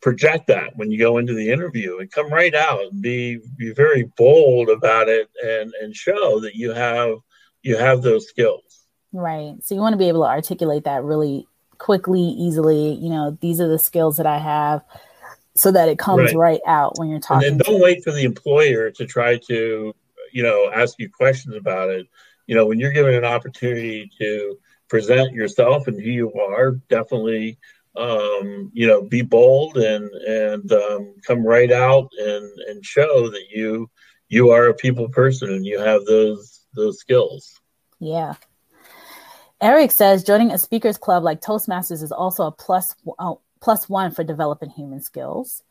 project 0.00 0.46
that 0.46 0.76
when 0.76 0.90
you 0.90 0.98
go 0.98 1.18
into 1.18 1.34
the 1.34 1.50
interview 1.50 1.98
and 1.98 2.10
come 2.10 2.32
right 2.32 2.54
out 2.54 2.80
and 2.90 3.02
be 3.02 3.38
be 3.56 3.72
very 3.72 4.04
bold 4.16 4.68
about 4.68 5.08
it 5.08 5.28
and 5.44 5.72
and 5.80 5.94
show 5.94 6.40
that 6.40 6.54
you 6.54 6.72
have 6.72 7.16
you 7.62 7.76
have 7.76 8.02
those 8.02 8.28
skills. 8.28 8.86
Right. 9.12 9.54
So 9.62 9.74
you 9.74 9.80
want 9.80 9.94
to 9.94 9.98
be 9.98 10.08
able 10.08 10.22
to 10.22 10.28
articulate 10.28 10.84
that 10.84 11.02
really 11.02 11.46
quickly, 11.78 12.20
easily. 12.20 12.94
You 12.94 13.08
know, 13.08 13.38
these 13.40 13.60
are 13.60 13.68
the 13.68 13.78
skills 13.78 14.18
that 14.18 14.26
I 14.26 14.38
have 14.38 14.82
so 15.58 15.72
that 15.72 15.88
it 15.88 15.98
comes 15.98 16.32
right, 16.34 16.36
right 16.36 16.60
out 16.66 16.98
when 16.98 17.08
you're 17.08 17.18
talking. 17.18 17.48
And 17.48 17.60
don't 17.60 17.80
wait 17.80 18.04
for 18.04 18.12
the 18.12 18.24
employer 18.24 18.90
to 18.92 19.06
try 19.06 19.38
to, 19.48 19.94
you 20.32 20.42
know, 20.42 20.70
ask 20.72 20.98
you 20.98 21.10
questions 21.10 21.56
about 21.56 21.90
it. 21.90 22.06
You 22.46 22.54
know, 22.54 22.66
when 22.66 22.78
you're 22.78 22.92
given 22.92 23.14
an 23.14 23.24
opportunity 23.24 24.10
to 24.18 24.58
present 24.88 25.32
yourself 25.32 25.88
and 25.88 26.00
who 26.00 26.08
you 26.08 26.32
are, 26.34 26.72
definitely, 26.88 27.58
um, 27.96 28.70
you 28.72 28.86
know, 28.86 29.02
be 29.02 29.22
bold 29.22 29.76
and 29.76 30.08
and 30.10 30.72
um, 30.72 31.14
come 31.26 31.44
right 31.44 31.72
out 31.72 32.08
and 32.18 32.48
and 32.68 32.84
show 32.84 33.28
that 33.28 33.46
you 33.50 33.90
you 34.28 34.50
are 34.50 34.68
a 34.68 34.74
people 34.74 35.08
person 35.08 35.50
and 35.50 35.66
you 35.66 35.80
have 35.80 36.04
those 36.04 36.66
those 36.74 37.00
skills. 37.00 37.60
Yeah, 37.98 38.34
Eric 39.60 39.90
says 39.90 40.22
joining 40.22 40.52
a 40.52 40.58
speakers 40.58 40.98
club 40.98 41.24
like 41.24 41.40
Toastmasters 41.40 42.02
is 42.02 42.12
also 42.12 42.44
a 42.44 42.52
plus, 42.52 42.94
uh, 43.18 43.34
plus 43.60 43.88
one 43.88 44.10
for 44.10 44.24
developing 44.24 44.70
human 44.70 45.00
skills. 45.00 45.62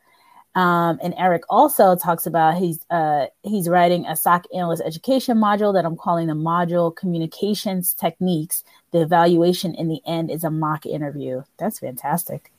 Um, 0.54 0.98
and 1.02 1.14
Eric 1.16 1.42
also 1.48 1.94
talks 1.94 2.26
about 2.26 2.56
he's 2.56 2.84
uh, 2.90 3.26
he's 3.42 3.68
writing 3.68 4.06
a 4.06 4.16
SOC 4.16 4.46
analyst 4.54 4.82
education 4.84 5.36
module 5.36 5.72
that 5.74 5.84
I'm 5.84 5.96
calling 5.96 6.26
the 6.26 6.34
module 6.34 6.94
communications 6.94 7.94
techniques. 7.94 8.64
The 8.90 9.02
evaluation 9.02 9.74
in 9.74 9.88
the 9.88 10.00
end 10.06 10.30
is 10.30 10.44
a 10.44 10.50
mock 10.50 10.86
interview. 10.86 11.42
That's 11.58 11.78
fantastic. 11.78 12.50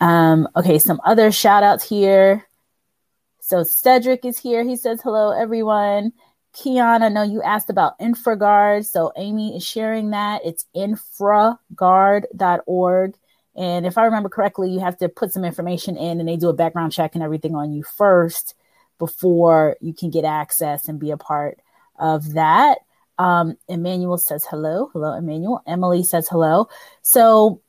Um, 0.00 0.48
okay, 0.56 0.78
some 0.78 1.00
other 1.04 1.32
shout 1.32 1.62
outs 1.62 1.88
here. 1.88 2.46
So 3.40 3.62
Cedric 3.62 4.24
is 4.24 4.38
here. 4.38 4.64
He 4.64 4.76
says 4.76 5.00
hello, 5.00 5.30
everyone. 5.30 6.12
Keon, 6.52 7.02
I 7.02 7.08
know 7.08 7.22
you 7.22 7.42
asked 7.42 7.70
about 7.70 7.98
InfraGard. 7.98 8.84
So 8.84 9.12
Amy 9.16 9.56
is 9.56 9.64
sharing 9.64 10.10
that. 10.10 10.42
It's 10.44 10.66
infragard.org. 10.74 13.14
And 13.56 13.86
if 13.86 13.96
I 13.96 14.04
remember 14.04 14.28
correctly, 14.28 14.70
you 14.70 14.80
have 14.80 14.98
to 14.98 15.08
put 15.08 15.32
some 15.32 15.44
information 15.44 15.96
in 15.96 16.20
and 16.20 16.28
they 16.28 16.36
do 16.36 16.48
a 16.48 16.54
background 16.54 16.92
check 16.92 17.14
and 17.14 17.24
everything 17.24 17.54
on 17.54 17.72
you 17.72 17.82
first 17.82 18.54
before 18.98 19.76
you 19.80 19.94
can 19.94 20.10
get 20.10 20.24
access 20.24 20.88
and 20.88 21.00
be 21.00 21.10
a 21.10 21.16
part 21.16 21.58
of 21.98 22.34
that. 22.34 22.78
Um, 23.18 23.56
Emmanuel 23.68 24.18
says 24.18 24.44
hello. 24.48 24.90
Hello, 24.92 25.14
Emmanuel. 25.14 25.62
Emily 25.66 26.02
says 26.02 26.28
hello. 26.28 26.68
So 27.00 27.62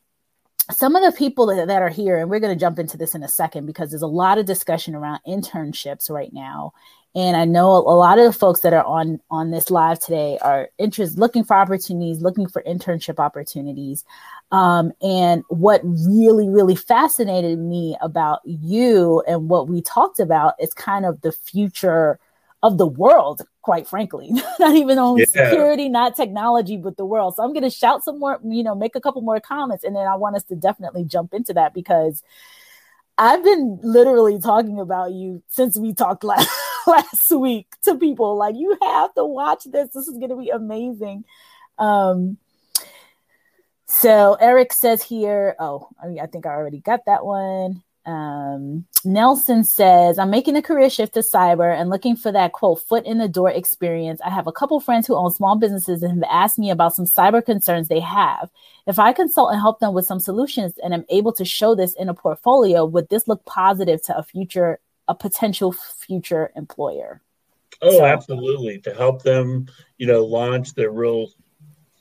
some 0.70 0.98
of 0.98 1.04
the 1.04 1.18
people 1.18 1.48
that, 1.48 1.70
are 1.82 1.90
here, 1.90 2.18
and 2.18 2.30
we're 2.30 2.42
going 2.42 2.54
to 2.54 2.60
jump 2.60 2.78
into 2.80 2.98
this 2.98 3.16
in 3.16 3.24
a 3.24 3.30
second 3.30 3.66
because 3.66 3.90
there's 3.90 4.02
a 4.02 4.08
lot 4.08 4.38
of 4.38 4.46
discussion 4.46 4.94
around 4.94 5.22
internships 5.26 6.10
right 6.10 6.34
now 6.34 6.74
and 7.18 7.36
I 7.36 7.46
know 7.46 7.72
a 7.72 7.98
lot 7.98 8.20
of 8.20 8.26
the 8.26 8.40
folks 8.40 8.60
that 8.60 8.74
are 8.74 8.84
on 8.84 9.20
on 9.32 9.50
this 9.50 9.72
live 9.72 10.00
today 10.00 10.38
are 10.40 10.70
interested, 10.78 11.18
looking 11.18 11.44
for 11.44 11.56
opportunities, 11.56 12.22
looking 12.22 12.48
for 12.48 12.62
internship 12.62 13.18
opportunities. 13.18 14.06
Um, 14.52 14.94
and 15.02 15.44
what 15.50 15.82
really, 15.84 16.48
really 16.48 16.76
fascinated 16.76 17.60
me 17.60 17.98
about 18.02 18.40
you 18.46 19.22
and 19.28 19.50
what 19.50 19.68
we 19.68 19.82
talked 19.82 20.20
about 20.20 20.54
is 20.60 20.74
kind 20.74 21.06
of 21.06 21.20
the 21.22 21.34
future 21.34 22.18
of 22.64 22.78
the 22.78 22.88
world, 22.88 23.42
quite 23.62 23.88
frankly. 23.88 24.32
not 24.60 24.76
even 24.76 24.98
only 24.98 25.26
yeah. 25.36 25.50
security, 25.50 25.90
not 25.90 26.16
technology, 26.16 26.78
but 26.78 26.98
the 26.98 27.06
world. 27.06 27.36
So 27.36 27.44
I'm 27.44 27.54
going 27.54 27.64
to 27.64 27.70
shout 27.70 28.04
some 28.04 28.20
more, 28.20 28.40
you 28.44 28.64
know, 28.64 28.76
make 28.76 28.96
a 28.96 29.02
couple 29.02 29.22
more 29.22 29.40
comments, 29.40 29.84
and 29.84 29.96
then 29.96 30.08
I 30.08 30.16
want 30.16 30.36
us 30.36 30.44
to 30.46 30.56
definitely 30.56 31.04
jump 31.04 31.34
into 31.34 31.54
that 31.54 31.74
because 31.74 32.24
I've 33.18 33.44
been 33.44 33.80
literally 33.84 34.40
talking 34.40 34.80
about 34.80 35.12
you 35.12 35.44
since 35.48 35.78
we 35.78 35.94
talked 35.94 36.24
last 36.24 36.50
last 36.88 37.32
week 37.32 37.68
to 37.84 37.96
people. 37.96 38.38
Like, 38.38 38.56
you 38.56 38.78
have 38.82 39.14
to 39.16 39.26
watch 39.26 39.66
this. 39.66 39.90
This 39.94 40.08
is 40.08 40.18
going 40.18 40.30
to 40.30 40.38
be 40.38 40.50
amazing. 40.50 41.26
Um, 41.78 42.38
so 43.88 44.36
Eric 44.40 44.74
says 44.74 45.02
here, 45.02 45.56
oh, 45.60 45.90
I, 46.02 46.08
mean, 46.08 46.20
I 46.20 46.28
think 46.28 46.46
I 46.46 46.50
already 46.50 46.80
got 46.80 47.06
that 47.06 47.26
one. 47.26 47.84
Um, 48.08 48.86
Nelson 49.04 49.66
says, 49.66 50.18
I'm 50.18 50.30
making 50.30 50.56
a 50.56 50.62
career 50.62 50.90
shift 50.90 51.14
to 51.16 51.20
cyber 51.20 51.78
and 51.78 51.90
looking 51.90 52.16
for 52.16 52.32
that 52.32 52.54
quote 52.54 52.82
foot 52.82 53.06
in 53.06 53.18
the 53.18 53.28
door 53.28 53.50
experience. 53.50 54.22
I 54.24 54.30
have 54.30 54.48
a 54.48 54.52
couple 54.52 54.80
friends 54.80 55.06
who 55.06 55.16
own 55.16 55.32
small 55.32 55.58
businesses 55.58 56.02
and 56.02 56.24
have 56.24 56.30
asked 56.32 56.58
me 56.58 56.70
about 56.70 56.96
some 56.96 57.06
cyber 57.06 57.44
concerns 57.44 57.90
they 57.90 58.00
have. 58.00 58.50
If 58.88 58.98
I 58.98 59.12
consult 59.12 59.52
and 59.52 59.60
help 59.60 59.80
them 59.80 59.94
with 59.94 60.06
some 60.06 60.22
solutions 60.22 60.74
and 60.82 60.94
I'm 60.94 61.06
able 61.10 61.34
to 61.34 61.44
show 61.44 61.76
this 61.76 61.94
in 61.96 62.08
a 62.08 62.14
portfolio, 62.14 62.86
would 62.86 63.10
this 63.10 63.28
look 63.28 63.44
positive 63.44 64.02
to 64.04 64.18
a 64.18 64.24
future, 64.24 64.80
a 65.10 65.16
potential 65.16 65.74
future 65.74 66.52
employer? 66.56 67.22
Oh, 67.82 67.98
so, 67.98 68.06
absolutely. 68.06 68.80
To 68.80 68.94
help 68.94 69.24
them, 69.24 69.68
you 69.98 70.08
know, 70.08 70.24
launch 70.24 70.76
their 70.76 70.92
real 70.92 71.28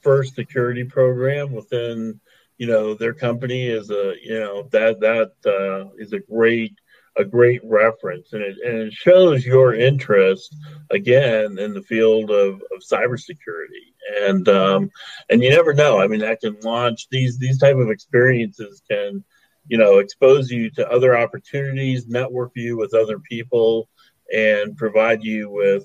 first 0.07 0.37
security 0.37 0.85
program 0.85 1.51
within 1.51 2.21
you 2.59 2.67
know 2.69 2.95
their 2.95 3.13
company 3.13 3.67
is 3.67 3.91
a 3.91 4.15
you 4.23 4.39
know 4.39 4.69
that 4.71 5.01
that 5.01 5.33
uh, 5.45 5.91
is 5.99 6.13
a 6.13 6.21
great 6.21 6.77
a 7.17 7.25
great 7.25 7.61
reference. 7.65 8.33
And 8.33 8.43
it, 8.43 8.57
and 8.65 8.79
it 8.83 8.93
shows 8.93 9.45
your 9.45 9.75
interest 9.75 10.55
again 10.91 11.59
in 11.59 11.75
the 11.75 11.83
field 11.83 12.31
of, 12.31 12.55
of 12.55 12.83
cybersecurity. 12.89 13.95
And 14.23 14.49
um, 14.49 14.91
and 15.29 15.43
you 15.43 15.51
never 15.51 15.75
know. 15.75 15.99
I 16.01 16.07
mean 16.07 16.21
that 16.21 16.41
can 16.41 16.57
launch 16.63 17.09
these 17.11 17.37
these 17.39 17.59
type 17.59 17.77
of 17.77 17.91
experiences 17.91 18.83
can 18.89 19.25
you 19.67 19.77
know 19.77 19.99
expose 19.99 20.53
you 20.53 20.71
to 20.71 20.89
other 20.89 21.19
opportunities 21.19 22.07
network 22.07 22.53
you 22.55 22.77
with 22.77 22.95
other 22.95 23.19
people 23.19 23.89
and 24.33 24.77
provide 24.77 25.25
you 25.25 25.51
with 25.51 25.85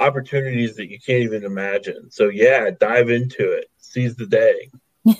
opportunities 0.00 0.74
that 0.76 0.90
you 0.90 0.98
can't 0.98 1.22
even 1.22 1.44
imagine 1.44 2.10
so 2.10 2.28
yeah 2.28 2.70
dive 2.80 3.10
into 3.10 3.50
it 3.52 3.66
seize 3.78 4.16
the 4.16 4.26
day 4.26 4.70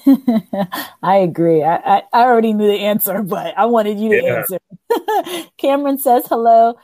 I 1.02 1.16
agree. 1.16 1.62
I, 1.62 1.76
I, 1.76 2.02
I, 2.12 2.24
already 2.24 2.52
knew 2.52 2.66
the 2.66 2.80
answer, 2.80 3.22
but 3.22 3.56
I 3.56 3.64
wanted 3.64 3.98
you 3.98 4.10
to 4.10 4.22
yeah. 4.22 4.36
answer. 4.36 5.50
Cameron 5.56 5.98
says 5.98 6.26
hello. 6.28 6.74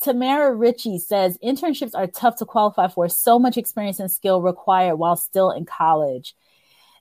Tamara 0.00 0.54
Ritchie 0.54 0.98
says 0.98 1.38
internships 1.42 1.94
are 1.94 2.06
tough 2.06 2.36
to 2.36 2.44
qualify 2.44 2.88
for. 2.88 3.08
So 3.08 3.38
much 3.38 3.56
experience 3.56 4.00
and 4.00 4.10
skill 4.10 4.42
required 4.42 4.96
while 4.96 5.16
still 5.16 5.50
in 5.50 5.64
college. 5.64 6.34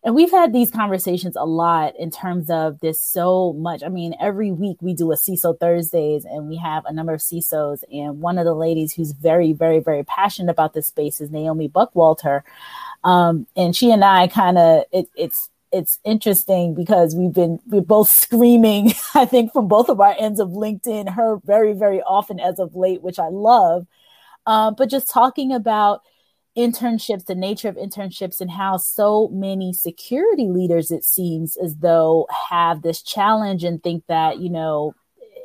And 0.03 0.15
we've 0.15 0.31
had 0.31 0.51
these 0.51 0.71
conversations 0.71 1.35
a 1.35 1.45
lot 1.45 1.95
in 1.95 2.09
terms 2.09 2.49
of 2.49 2.79
this 2.79 2.99
so 2.99 3.53
much. 3.53 3.83
I 3.83 3.89
mean, 3.89 4.15
every 4.19 4.51
week 4.51 4.77
we 4.81 4.95
do 4.95 5.11
a 5.11 5.15
CISO 5.15 5.59
Thursdays 5.59 6.25
and 6.25 6.49
we 6.49 6.57
have 6.57 6.85
a 6.85 6.93
number 6.93 7.13
of 7.13 7.21
CISOs. 7.21 7.83
And 7.93 8.19
one 8.19 8.39
of 8.39 8.45
the 8.45 8.55
ladies 8.55 8.93
who's 8.93 9.11
very, 9.11 9.53
very, 9.53 9.79
very 9.79 10.03
passionate 10.03 10.51
about 10.51 10.73
this 10.73 10.87
space 10.87 11.21
is 11.21 11.29
Naomi 11.29 11.69
Buckwalter. 11.69 12.41
Um, 13.03 13.45
and 13.55 13.75
she 13.75 13.91
and 13.91 14.03
I 14.03 14.27
kind 14.27 14.57
of, 14.57 14.85
it, 14.91 15.07
it's, 15.15 15.49
it's 15.71 15.99
interesting 16.03 16.73
because 16.73 17.15
we've 17.15 17.33
been 17.33 17.59
we're 17.67 17.79
both 17.79 18.09
screaming 18.09 18.91
i 19.15 19.23
think 19.23 19.53
from 19.53 19.69
both 19.69 19.87
of 19.87 20.01
our 20.01 20.13
ends 20.19 20.41
of 20.41 20.49
linkedin 20.49 21.07
her 21.13 21.37
very 21.45 21.71
very 21.71 22.01
often 22.01 22.41
as 22.41 22.59
of 22.59 22.75
late 22.75 23.01
which 23.01 23.17
i 23.19 23.29
love 23.29 23.87
um, 24.47 24.75
but 24.77 24.89
just 24.89 25.09
talking 25.09 25.53
about 25.53 26.01
internships, 26.57 27.25
the 27.25 27.35
nature 27.35 27.69
of 27.69 27.75
internships, 27.75 28.41
and 28.41 28.51
how 28.51 28.77
so 28.77 29.29
many 29.29 29.73
security 29.73 30.47
leaders, 30.49 30.91
it 30.91 31.03
seems 31.03 31.55
as 31.57 31.75
though, 31.77 32.27
have 32.49 32.81
this 32.81 33.01
challenge 33.01 33.63
and 33.63 33.81
think 33.81 34.03
that, 34.07 34.39
you 34.39 34.49
know, 34.49 34.93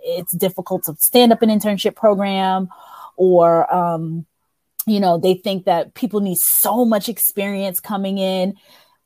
it's 0.03 0.33
difficult 0.33 0.85
to 0.85 0.95
stand 0.99 1.33
up 1.33 1.43
an 1.43 1.49
internship 1.49 1.97
program 1.97 2.69
or, 3.17 3.73
um, 3.75 4.27
you 4.87 5.01
know, 5.01 5.19
they 5.19 5.35
think 5.35 5.65
that 5.65 5.95
people 5.95 6.21
need 6.21 6.39
so 6.39 6.85
much 6.85 7.09
experience 7.09 7.81
coming 7.81 8.19
in. 8.19 8.55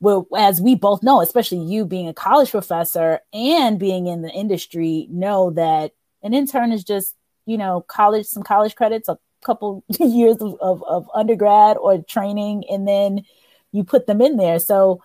Well, 0.00 0.26
as 0.36 0.60
we 0.60 0.74
both 0.74 1.02
know, 1.02 1.20
especially 1.20 1.58
you 1.64 1.84
being 1.84 2.08
a 2.08 2.14
college 2.14 2.50
professor 2.50 3.20
and 3.32 3.78
being 3.78 4.06
in 4.06 4.22
the 4.22 4.30
industry, 4.30 5.06
know 5.10 5.50
that 5.50 5.92
an 6.22 6.34
intern 6.34 6.72
is 6.72 6.84
just, 6.84 7.14
you 7.46 7.56
know, 7.56 7.82
college, 7.82 8.26
some 8.26 8.42
college 8.42 8.74
credits, 8.74 9.08
a 9.08 9.18
couple 9.42 9.84
years 10.00 10.36
of, 10.36 10.56
of, 10.60 10.82
of 10.84 11.08
undergrad 11.14 11.76
or 11.76 12.02
training 12.02 12.64
and 12.70 12.86
then 12.86 13.24
you 13.72 13.84
put 13.84 14.06
them 14.06 14.20
in 14.20 14.36
there. 14.36 14.58
So 14.58 15.02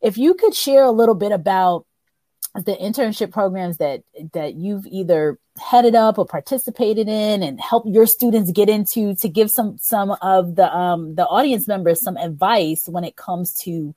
if 0.00 0.18
you 0.18 0.34
could 0.34 0.54
share 0.54 0.84
a 0.84 0.90
little 0.90 1.14
bit 1.14 1.32
about 1.32 1.86
the 2.54 2.76
internship 2.76 3.30
programs 3.30 3.76
that 3.76 4.02
that 4.32 4.54
you've 4.54 4.84
either 4.86 5.38
headed 5.60 5.94
up 5.94 6.18
or 6.18 6.26
participated 6.26 7.08
in 7.08 7.44
and 7.44 7.60
help 7.60 7.84
your 7.86 8.06
students 8.06 8.50
get 8.50 8.68
into 8.68 9.14
to 9.14 9.28
give 9.28 9.52
some 9.52 9.78
some 9.78 10.10
of 10.20 10.56
the 10.56 10.74
um 10.76 11.14
the 11.14 11.24
audience 11.26 11.68
members 11.68 12.00
some 12.00 12.16
advice 12.16 12.88
when 12.88 13.04
it 13.04 13.14
comes 13.14 13.54
to 13.54 13.94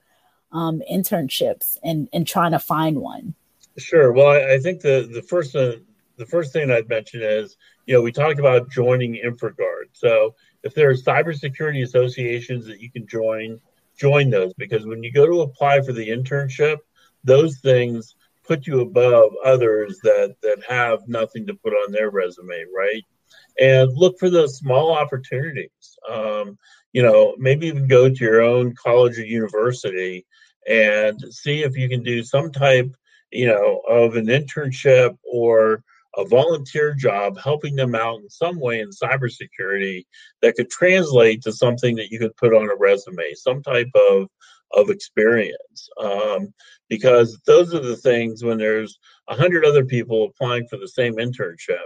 um 0.52 0.84
internships 0.92 1.78
and 1.84 2.08
and 2.14 2.28
trying 2.28 2.52
to 2.52 2.60
find 2.60 2.98
one? 2.98 3.34
Sure. 3.80 4.12
Well 4.12 4.28
i, 4.28 4.54
I 4.54 4.60
think 4.60 4.82
the 4.82 5.10
the 5.12 5.24
first 5.24 5.56
uh, 5.56 5.78
the 6.18 6.26
first 6.26 6.54
thing 6.54 6.72
I'd 6.72 6.90
mention 6.90 7.22
is, 7.22 7.58
you 7.86 7.94
know, 7.94 8.02
we 8.02 8.12
talked 8.12 8.40
about 8.40 8.70
joining 8.70 9.16
InfraGard. 9.16 9.90
So 9.94 10.36
if 10.64 10.74
there 10.74 10.90
are 10.90 10.96
cybersecurity 10.96 11.84
associations 11.84 12.66
that 12.66 12.80
you 12.80 12.90
can 12.90 13.08
join, 13.08 13.60
join 13.98 14.30
those 14.30 14.54
because 14.54 14.86
when 14.86 15.04
you 15.04 15.12
go 15.12 15.26
to 15.26 15.42
apply 15.42 15.82
for 15.82 15.94
the 15.94 16.08
internship, 16.08 16.78
those 17.24 17.60
things 17.60 18.16
put 18.44 18.68
you 18.68 18.82
above 18.82 19.32
others 19.44 20.00
that 20.04 20.36
that 20.42 20.62
have 20.68 21.08
nothing 21.08 21.48
to 21.48 21.54
put 21.56 21.74
on 21.74 21.92
their 21.92 22.10
resume, 22.10 22.66
right? 22.76 23.04
And 23.60 23.96
look 23.96 24.18
for 24.20 24.30
those 24.30 24.58
small 24.58 24.92
opportunities. 24.92 25.98
Um, 26.10 26.58
you 26.92 27.02
know, 27.02 27.36
maybe 27.38 27.68
even 27.68 27.88
go 27.88 28.10
to 28.10 28.24
your 28.24 28.42
own 28.42 28.76
college 28.76 29.18
or 29.18 29.26
university 29.26 30.26
and 30.68 31.20
see 31.34 31.64
if 31.64 31.76
you 31.76 31.90
can 31.90 32.04
do 32.04 32.24
some 32.24 32.52
type, 32.52 32.94
you 33.32 33.48
know, 33.48 33.82
of 33.88 34.16
an 34.16 34.28
internship 34.28 35.18
or 35.24 35.84
a 36.16 36.26
volunteer 36.26 36.94
job 36.94 37.38
helping 37.40 37.76
them 37.76 37.96
out 37.96 38.20
in 38.20 38.30
some 38.30 38.60
way 38.60 38.80
in 38.80 38.90
cybersecurity 38.90 40.06
that 40.42 40.56
could 40.56 40.70
translate 40.70 41.42
to 41.42 41.52
something 41.52 41.96
that 41.96 42.12
you 42.12 42.20
could 42.20 42.36
put 42.38 42.54
on 42.54 42.70
a 42.70 42.76
resume, 42.76 43.34
some 43.34 43.62
type 43.62 43.90
of 43.96 44.28
of 44.74 44.90
experience. 44.90 45.90
Um, 46.02 46.54
because 46.90 47.40
those 47.46 47.74
are 47.74 47.80
the 47.80 47.96
things 47.96 48.44
when 48.44 48.58
there's 48.58 48.98
a 49.30 49.36
hundred 49.36 49.66
other 49.66 49.86
people 49.86 50.26
applying 50.26 50.68
for 50.68 50.78
the 50.78 50.88
same 50.88 51.16
internship, 51.16 51.86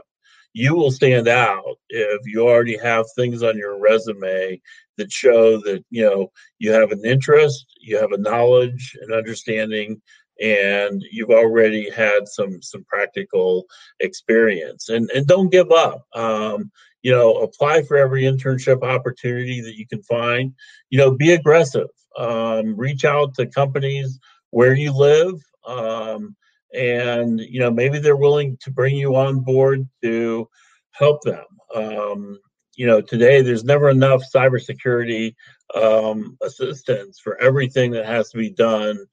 you 0.53 0.74
will 0.74 0.91
stand 0.91 1.27
out 1.27 1.77
if 1.89 2.22
you 2.25 2.48
already 2.48 2.77
have 2.77 3.05
things 3.15 3.43
on 3.43 3.57
your 3.57 3.79
resume 3.79 4.60
that 4.98 5.12
show 5.12 5.57
that 5.62 5.84
you 5.89 6.03
know 6.03 6.31
you 6.60 6.72
have 6.72 6.91
an 6.91 7.05
interest, 7.05 7.65
you 7.79 7.98
have 7.98 8.12
a 8.12 8.17
knowledge 8.17 8.98
and 9.01 9.13
understanding 9.13 10.01
and 10.41 11.04
you've 11.12 11.30
already 11.30 11.89
had 11.89 12.28
some 12.28 12.62
some 12.62 12.84
practical 12.86 13.65
experience. 14.00 14.89
And 14.89 15.10
and 15.12 15.28
don't 15.28 15.52
give 15.52 15.71
up. 15.71 16.06
Um, 16.13 16.71
you 17.04 17.12
know 17.12 17.36
apply 17.38 17.84
for 17.84 17.95
every 17.95 18.23
internship 18.23 18.84
opportunity 18.84 19.62
that 19.62 19.78
you 19.78 19.88
can 19.88 20.02
find. 20.04 20.54
You 20.89 20.97
know 20.97 21.12
be 21.12 21.32
aggressive. 21.32 21.89
Um, 22.17 22.76
reach 22.76 23.06
out 23.06 23.36
to 23.36 23.45
companies 23.45 24.19
where 24.50 24.73
you 24.73 24.91
live 24.91 25.39
um, 25.65 26.36
and 26.73 27.39
you 27.39 27.60
know 27.60 27.71
maybe 27.71 28.00
they're 28.00 28.17
willing 28.17 28.58
to 28.62 28.71
bring 28.71 28.95
you 28.95 29.15
on 29.15 29.39
board 29.39 29.88
to 30.04 30.50
help 30.91 31.21
them. 31.21 31.45
Um, 31.76 32.39
you 32.76 32.86
know 32.86 33.02
today 33.02 33.41
there's 33.41 33.63
never 33.63 33.89
enough 33.89 34.23
cybersecurity 34.34 35.36
um, 35.76 36.38
assistance 36.41 37.19
for 37.19 37.39
everything 37.41 37.91
that 37.91 38.06
has 38.06 38.30
to 38.32 38.38
be 38.38 38.50
done 38.50 39.06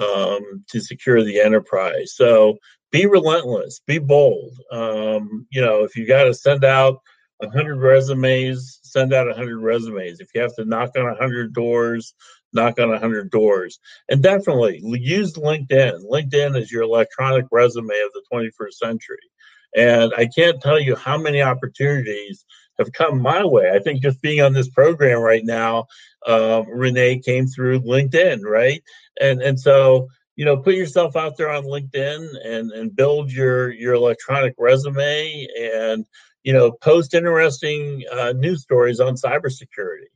um, 0.00 0.64
to 0.68 0.80
secure 0.80 1.22
the 1.22 1.40
enterprise. 1.40 2.14
So 2.14 2.58
be 2.90 3.06
relentless, 3.06 3.80
be 3.86 3.98
bold. 3.98 4.58
Um, 4.72 5.46
you 5.50 5.60
know, 5.60 5.84
if 5.84 5.96
you 5.96 6.06
got 6.06 6.24
to 6.24 6.34
send 6.34 6.64
out 6.64 7.00
100 7.38 7.76
resumes, 7.76 8.80
send 8.82 9.12
out 9.12 9.26
100 9.26 9.58
resumes. 9.58 10.20
If 10.20 10.28
you 10.34 10.40
have 10.40 10.54
to 10.56 10.64
knock 10.64 10.90
on 10.96 11.04
100 11.04 11.52
doors, 11.52 12.14
knock 12.52 12.80
on 12.80 12.88
100 12.88 13.30
doors. 13.30 13.78
And 14.08 14.22
definitely 14.22 14.80
use 14.82 15.34
LinkedIn. 15.34 16.04
LinkedIn 16.10 16.56
is 16.56 16.72
your 16.72 16.82
electronic 16.82 17.46
resume 17.50 17.84
of 17.84 18.12
the 18.12 18.22
21st 18.32 18.72
century. 18.72 19.18
And 19.76 20.12
I 20.16 20.26
can't 20.26 20.60
tell 20.60 20.80
you 20.80 20.96
how 20.96 21.18
many 21.18 21.42
opportunities 21.42 22.44
have 22.78 22.92
come 22.92 23.20
my 23.20 23.44
way. 23.44 23.70
I 23.74 23.78
think 23.78 24.02
just 24.02 24.22
being 24.22 24.40
on 24.40 24.52
this 24.52 24.68
program 24.68 25.20
right 25.20 25.44
now, 25.44 25.86
um, 26.26 26.66
Renee 26.68 27.20
came 27.20 27.46
through 27.46 27.80
LinkedIn, 27.80 28.42
right? 28.44 28.82
And 29.20 29.40
and 29.42 29.58
so 29.58 30.08
you 30.38 30.44
know, 30.44 30.56
put 30.56 30.76
yourself 30.76 31.16
out 31.16 31.36
there 31.36 31.50
on 31.50 31.64
LinkedIn 31.64 32.28
and 32.44 32.70
and 32.70 32.94
build 32.94 33.32
your 33.32 33.72
your 33.72 33.94
electronic 33.94 34.54
resume 34.56 35.48
and 35.60 36.06
you 36.44 36.52
know 36.52 36.70
post 36.70 37.12
interesting 37.12 38.04
uh, 38.12 38.32
news 38.36 38.62
stories 38.62 39.00
on 39.00 39.16
cybersecurity 39.16 40.06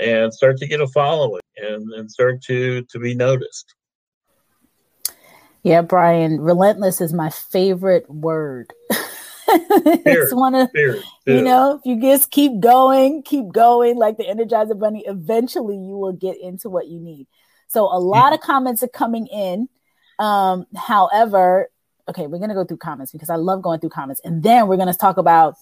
and 0.00 0.32
start 0.32 0.56
to 0.58 0.66
get 0.66 0.80
a 0.80 0.86
following 0.86 1.42
and 1.58 1.92
and 1.92 2.10
start 2.10 2.42
to 2.44 2.82
to 2.84 2.98
be 2.98 3.14
noticed. 3.14 3.74
Yeah, 5.62 5.82
Brian, 5.82 6.40
relentless 6.40 7.02
is 7.02 7.12
my 7.12 7.28
favorite 7.28 8.08
word. 8.08 8.72
it's 10.06 10.34
one 10.34 10.54
of 10.54 10.68
you 10.74 11.42
know, 11.42 11.76
if 11.76 11.86
you 11.86 12.00
just 12.00 12.30
keep 12.30 12.60
going, 12.60 13.22
keep 13.22 13.52
going, 13.52 13.96
like 13.96 14.16
the 14.16 14.24
Energizer 14.24 14.78
Bunny, 14.78 15.04
eventually 15.06 15.76
you 15.76 15.96
will 15.96 16.12
get 16.12 16.40
into 16.40 16.68
what 16.68 16.88
you 16.88 17.00
need. 17.00 17.26
So 17.68 17.84
a 17.84 17.98
lot 17.98 18.32
of 18.32 18.40
comments 18.40 18.82
are 18.82 18.88
coming 18.88 19.26
in. 19.26 19.68
Um, 20.18 20.66
however, 20.74 21.70
okay, 22.08 22.26
we're 22.26 22.38
gonna 22.38 22.54
go 22.54 22.64
through 22.64 22.78
comments 22.78 23.12
because 23.12 23.30
I 23.30 23.36
love 23.36 23.62
going 23.62 23.80
through 23.80 23.90
comments, 23.90 24.20
and 24.24 24.42
then 24.42 24.66
we're 24.68 24.76
gonna 24.76 24.94
talk 24.94 25.16
about 25.16 25.56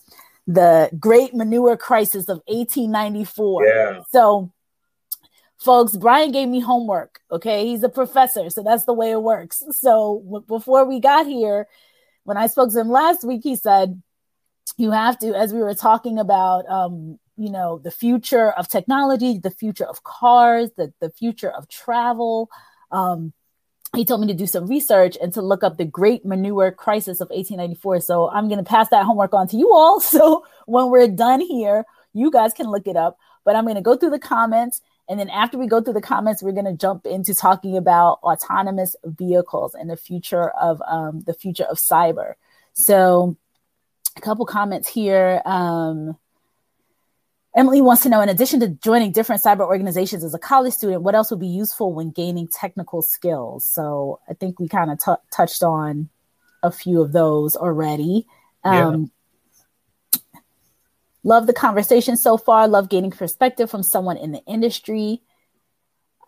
the 0.47 0.91
great 0.99 1.35
manure 1.35 1.77
crisis 1.77 2.29
of 2.29 2.43
1894. 2.47 3.67
Yeah. 3.67 4.01
So 4.11 4.53
folks, 5.59 5.97
Brian 5.97 6.33
gave 6.33 6.49
me 6.49 6.61
homework. 6.61 7.21
Okay, 7.31 7.67
he's 7.67 7.83
a 7.83 7.89
professor, 7.89 8.51
so 8.51 8.63
that's 8.63 8.85
the 8.85 8.93
way 8.93 9.11
it 9.11 9.23
works. 9.23 9.63
So 9.71 10.23
w- 10.25 10.45
before 10.47 10.85
we 10.85 11.01
got 11.01 11.27
here, 11.27 11.67
when 12.25 12.37
I 12.37 12.47
spoke 12.49 12.73
to 12.73 12.81
him 12.81 12.91
last 12.91 13.25
week, 13.25 13.43
he 13.45 13.57
said, 13.57 14.03
you 14.77 14.91
have 14.91 15.19
to, 15.21 15.35
as 15.35 15.53
we 15.53 15.61
were 15.61 15.75
talking 15.75 16.19
about, 16.19 16.69
um, 16.69 17.19
you 17.37 17.51
know, 17.51 17.79
the 17.79 17.91
future 17.91 18.51
of 18.53 18.69
technology, 18.69 19.39
the 19.39 19.51
future 19.51 19.85
of 19.85 20.03
cars, 20.05 20.71
the, 20.77 20.93
the 21.01 21.11
future 21.11 21.51
of 21.51 21.69
travel. 21.69 22.51
Um, 22.91 23.33
he 23.95 24.05
told 24.05 24.21
me 24.21 24.27
to 24.29 24.35
do 24.35 24.47
some 24.47 24.67
research 24.67 25.17
and 25.21 25.33
to 25.35 25.43
look 25.43 25.63
up 25.63 25.77
the 25.77 25.85
Great 25.85 26.25
Manure 26.25 26.73
Crisis 26.73 27.21
of 27.21 27.29
1894. 27.29 28.01
So 28.01 28.31
I'm 28.31 28.49
going 28.49 28.59
to 28.59 28.69
pass 28.69 28.89
that 28.89 29.05
homework 29.05 29.35
on 29.35 29.49
to 29.49 29.57
you 29.57 29.73
all. 29.73 30.01
So 30.15 30.45
when 30.67 30.91
we're 30.91 31.09
done 31.09 31.41
here, 31.41 31.85
you 32.13 32.31
guys 32.31 32.53
can 32.53 32.67
look 32.67 32.87
it 32.87 32.97
up. 32.97 33.19
But 33.45 33.57
I'm 33.57 33.65
going 33.65 33.77
to 33.77 33.83
go 33.83 33.97
through 33.97 34.11
the 34.11 34.19
comments 34.19 34.81
and 35.09 35.21
then 35.21 35.29
after 35.29 35.59
we 35.59 35.67
go 35.67 35.81
through 35.81 35.95
the 35.95 36.01
comments, 36.01 36.43
we're 36.43 36.53
going 36.53 36.65
to 36.65 36.73
jump 36.73 37.07
into 37.07 37.35
talking 37.35 37.77
about 37.77 38.21
autonomous 38.23 38.97
vehicles 39.05 39.75
and 39.75 39.91
the 39.91 39.97
future 39.97 40.49
of 40.51 40.81
um, 40.89 41.23
the 41.27 41.35
future 41.35 41.65
of 41.65 41.77
cyber. 41.77 42.35
So, 42.73 43.37
a 44.17 44.21
couple 44.21 44.47
comments 44.47 44.89
here. 44.89 45.43
Um, 45.45 46.17
Emily 47.57 47.81
wants 47.81 48.03
to 48.03 48.09
know, 48.09 48.21
in 48.21 48.29
addition 48.29 48.61
to 48.61 48.69
joining 48.69 49.13
different 49.13 49.43
cyber 49.43 49.61
organizations 49.61 50.25
as 50.25 50.35
a 50.35 50.39
college 50.39 50.73
student, 50.73 51.03
what 51.03 51.15
else 51.15 51.31
would 51.31 51.39
be 51.39 51.47
useful 51.47 51.93
when 51.93 52.11
gaining 52.11 52.49
technical 52.49 53.01
skills? 53.01 53.65
So 53.65 54.21
I 54.29 54.35
think 54.35 54.59
we 54.59 54.69
kind 54.69 54.91
of 54.91 54.99
t- 54.99 55.23
touched 55.31 55.63
on 55.63 56.09
a 56.65 56.73
few 56.73 57.01
of 57.01 57.13
those 57.13 57.55
already. 57.55 58.27
Um, 58.65 59.13
Love 61.25 61.47
the 61.47 61.55
conversation 61.55 62.17
so 62.17 62.37
far. 62.37 62.69
Love 62.69 62.91
gaining 62.91 63.11
perspective 63.11 63.71
from 63.71 63.83
someone 63.83 64.19
in 64.19 64.31
the 64.33 64.45
industry. 64.47 65.23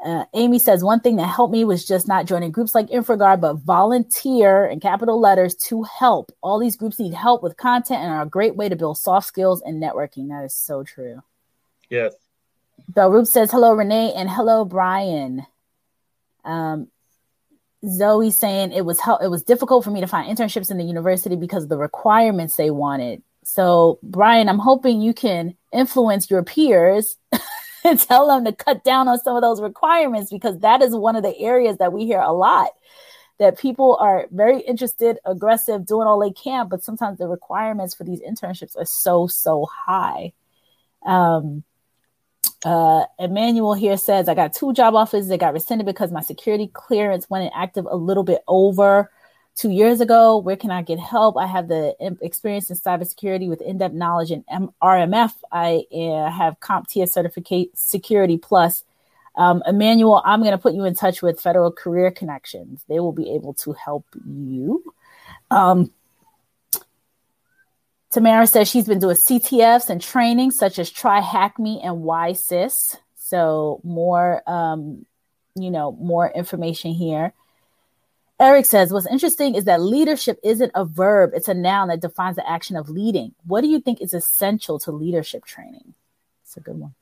Uh, 0.04 0.24
Amy 0.34 0.58
says 0.58 0.82
one 0.82 1.00
thing 1.00 1.16
that 1.16 1.26
helped 1.26 1.52
me 1.52 1.64
was 1.64 1.86
just 1.86 2.08
not 2.08 2.26
joining 2.26 2.50
groups 2.50 2.74
like 2.74 2.88
InfraGard, 2.88 3.40
but 3.40 3.54
volunteer 3.54 4.66
in 4.66 4.80
capital 4.80 5.20
letters 5.20 5.54
to 5.54 5.82
help. 5.84 6.32
All 6.42 6.58
these 6.58 6.76
groups 6.76 6.98
need 6.98 7.14
help 7.14 7.42
with 7.42 7.56
content 7.56 8.00
and 8.02 8.10
are 8.10 8.22
a 8.22 8.28
great 8.28 8.56
way 8.56 8.68
to 8.68 8.76
build 8.76 8.98
soft 8.98 9.26
skills 9.26 9.62
and 9.62 9.82
networking. 9.82 10.28
That 10.28 10.44
is 10.44 10.54
so 10.54 10.82
true. 10.82 11.22
Yes. 11.88 12.14
Belroop 12.88 13.26
says 13.26 13.50
hello, 13.50 13.72
Renee, 13.72 14.12
and 14.14 14.28
hello, 14.28 14.64
Brian. 14.64 15.46
Um, 16.44 16.88
Zoe 17.86 18.30
saying 18.30 18.72
it 18.72 18.84
was 18.84 19.00
help. 19.00 19.22
it 19.22 19.28
was 19.28 19.42
difficult 19.42 19.84
for 19.84 19.90
me 19.90 20.00
to 20.00 20.06
find 20.06 20.34
internships 20.34 20.70
in 20.70 20.78
the 20.78 20.84
university 20.84 21.36
because 21.36 21.64
of 21.64 21.68
the 21.68 21.78
requirements 21.78 22.56
they 22.56 22.70
wanted. 22.70 23.22
So, 23.48 24.00
Brian, 24.02 24.48
I'm 24.48 24.58
hoping 24.58 25.00
you 25.00 25.14
can 25.14 25.54
influence 25.72 26.28
your 26.28 26.42
peers 26.42 27.16
and 27.84 27.98
tell 27.98 28.26
them 28.26 28.44
to 28.44 28.52
cut 28.52 28.82
down 28.82 29.06
on 29.06 29.20
some 29.20 29.36
of 29.36 29.40
those 29.40 29.60
requirements 29.60 30.32
because 30.32 30.58
that 30.58 30.82
is 30.82 30.96
one 30.96 31.14
of 31.14 31.22
the 31.22 31.38
areas 31.38 31.78
that 31.78 31.92
we 31.92 32.06
hear 32.06 32.18
a 32.18 32.32
lot 32.32 32.70
that 33.38 33.56
people 33.56 33.96
are 34.00 34.26
very 34.32 34.60
interested, 34.62 35.18
aggressive, 35.24 35.86
doing 35.86 36.08
all 36.08 36.18
they 36.18 36.32
can, 36.32 36.68
but 36.68 36.82
sometimes 36.82 37.18
the 37.18 37.28
requirements 37.28 37.94
for 37.94 38.02
these 38.02 38.20
internships 38.20 38.76
are 38.76 38.84
so 38.84 39.28
so 39.28 39.66
high. 39.66 40.32
Um, 41.04 41.62
uh, 42.64 43.04
Emmanuel 43.20 43.74
here 43.74 43.96
says, 43.96 44.28
I 44.28 44.34
got 44.34 44.54
two 44.54 44.72
job 44.72 44.96
offers 44.96 45.28
that 45.28 45.38
got 45.38 45.54
rescinded 45.54 45.86
because 45.86 46.10
my 46.10 46.22
security 46.22 46.68
clearance 46.72 47.30
went 47.30 47.44
inactive 47.44 47.86
a 47.88 47.94
little 47.94 48.24
bit 48.24 48.42
over 48.48 49.08
two 49.56 49.70
years 49.70 50.00
ago. 50.00 50.36
Where 50.36 50.56
can 50.56 50.70
I 50.70 50.82
get 50.82 50.98
help? 50.98 51.36
I 51.36 51.46
have 51.46 51.68
the 51.68 51.96
experience 52.20 52.70
in 52.70 52.76
cybersecurity 52.76 53.48
with 53.48 53.60
in 53.62 53.78
depth 53.78 53.94
knowledge 53.94 54.30
in 54.30 54.44
RMF. 54.82 55.32
I 55.50 55.84
uh, 55.92 56.30
have 56.30 56.60
CompTIA 56.60 57.08
certificate 57.08 57.70
security 57.76 58.38
plus. 58.38 58.84
Um, 59.34 59.62
Emmanuel, 59.66 60.22
I'm 60.24 60.40
going 60.40 60.52
to 60.52 60.58
put 60.58 60.74
you 60.74 60.84
in 60.84 60.94
touch 60.94 61.20
with 61.20 61.40
Federal 61.40 61.72
Career 61.72 62.10
Connections. 62.10 62.84
They 62.88 63.00
will 63.00 63.12
be 63.12 63.34
able 63.34 63.54
to 63.54 63.72
help 63.72 64.06
you. 64.24 64.82
Um, 65.50 65.90
Tamara 68.10 68.46
says 68.46 68.68
she's 68.68 68.86
been 68.86 68.98
doing 68.98 69.16
CTFs 69.16 69.90
and 69.90 70.00
training 70.00 70.50
such 70.50 70.78
as 70.78 70.90
Try 70.90 71.20
Hack 71.20 71.58
Me 71.58 71.80
and 71.82 72.02
YSIS. 72.02 72.96
So 73.14 73.80
more, 73.84 74.42
um, 74.48 75.04
you 75.54 75.70
know, 75.70 75.92
more 75.92 76.30
information 76.30 76.92
here. 76.92 77.34
Eric 78.38 78.66
says, 78.66 78.92
What's 78.92 79.06
interesting 79.06 79.54
is 79.54 79.64
that 79.64 79.80
leadership 79.80 80.38
isn't 80.44 80.72
a 80.74 80.84
verb, 80.84 81.30
it's 81.34 81.48
a 81.48 81.54
noun 81.54 81.88
that 81.88 82.00
defines 82.00 82.36
the 82.36 82.48
action 82.48 82.76
of 82.76 82.90
leading. 82.90 83.34
What 83.46 83.62
do 83.62 83.68
you 83.68 83.80
think 83.80 84.00
is 84.00 84.14
essential 84.14 84.78
to 84.80 84.92
leadership 84.92 85.44
training? 85.44 85.94
It's 86.42 86.56
a 86.56 86.60
good 86.60 86.78
one. 86.78 86.94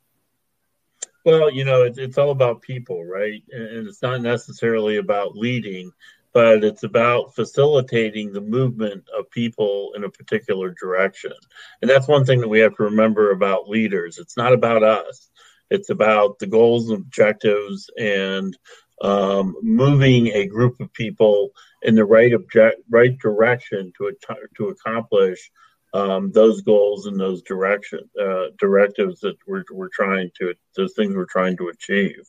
Well, 1.24 1.50
you 1.50 1.64
know, 1.64 1.82
it's, 1.82 1.98
it's 1.98 2.18
all 2.18 2.30
about 2.30 2.62
people, 2.62 3.04
right? 3.04 3.42
And 3.50 3.88
it's 3.88 4.02
not 4.02 4.20
necessarily 4.20 4.98
about 4.98 5.36
leading, 5.36 5.90
but 6.34 6.62
it's 6.62 6.82
about 6.82 7.34
facilitating 7.34 8.32
the 8.32 8.40
movement 8.40 9.04
of 9.16 9.30
people 9.30 9.92
in 9.96 10.04
a 10.04 10.10
particular 10.10 10.70
direction. 10.70 11.32
And 11.80 11.90
that's 11.90 12.08
one 12.08 12.24
thing 12.26 12.40
that 12.40 12.48
we 12.48 12.60
have 12.60 12.76
to 12.76 12.82
remember 12.84 13.30
about 13.30 13.68
leaders. 13.68 14.18
It's 14.18 14.36
not 14.36 14.52
about 14.52 14.82
us, 14.82 15.30
it's 15.70 15.90
about 15.90 16.38
the 16.38 16.46
goals 16.46 16.90
and 16.90 16.98
objectives 16.98 17.88
and 17.98 18.56
um, 19.02 19.56
moving 19.62 20.28
a 20.28 20.46
group 20.46 20.80
of 20.80 20.92
people 20.92 21.50
in 21.82 21.94
the 21.94 22.04
right 22.04 22.32
object, 22.32 22.80
right 22.88 23.18
direction 23.18 23.92
to 23.98 24.12
to 24.56 24.68
accomplish 24.68 25.50
um, 25.94 26.32
those 26.32 26.60
goals 26.62 27.06
and 27.06 27.18
those 27.18 27.42
direction 27.42 28.00
uh, 28.20 28.46
directives 28.58 29.20
that 29.20 29.36
we're, 29.46 29.64
we're 29.70 29.90
trying 29.92 30.30
to 30.38 30.54
those 30.76 30.92
things 30.94 31.14
we're 31.14 31.24
trying 31.24 31.56
to 31.56 31.68
achieve. 31.68 32.26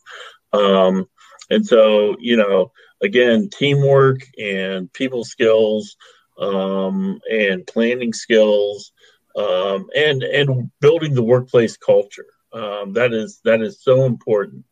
Um, 0.54 1.08
and 1.49 1.65
so, 1.65 2.15
you 2.19 2.38
know, 2.38 2.71
again, 3.01 3.49
teamwork 3.49 4.21
and 4.39 4.91
people 4.93 5.23
skills 5.23 5.97
um, 6.39 7.19
and 7.30 7.65
planning 7.65 8.13
skills 8.13 8.91
um, 9.36 9.88
and 9.95 10.23
and 10.23 10.69
building 10.80 11.13
the 11.15 11.23
workplace 11.23 11.75
culture. 11.75 12.28
Um, 12.54 12.93
that 12.93 13.13
is 13.13 13.41
that 13.43 13.62
is 13.62 13.82
so 13.82 14.06
important 14.06 14.63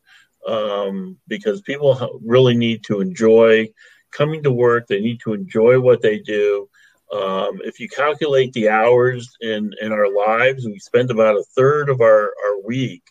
um, 0.48 1.18
because 1.28 1.62
people 1.62 2.20
really 2.26 2.56
need 2.56 2.84
to 2.86 3.02
enjoy 3.02 3.70
coming 4.12 4.44
to 4.44 4.52
work. 4.52 4.88
They 4.88 5.02
need 5.02 5.20
to 5.22 5.34
enjoy 5.34 5.80
what 5.80 6.02
they 6.02 6.20
do. 6.20 6.70
Um, 7.12 7.60
if 7.64 7.80
you 7.80 7.88
calculate 7.90 8.54
the 8.54 8.70
hours 8.70 9.36
in, 9.42 9.72
in 9.82 9.92
our 9.92 10.12
lives, 10.12 10.66
we 10.66 10.80
spend 10.80 11.12
about 11.12 11.36
a 11.36 11.44
third 11.56 11.90
of 11.90 12.02
our, 12.02 12.34
our 12.46 12.62
week 12.66 13.04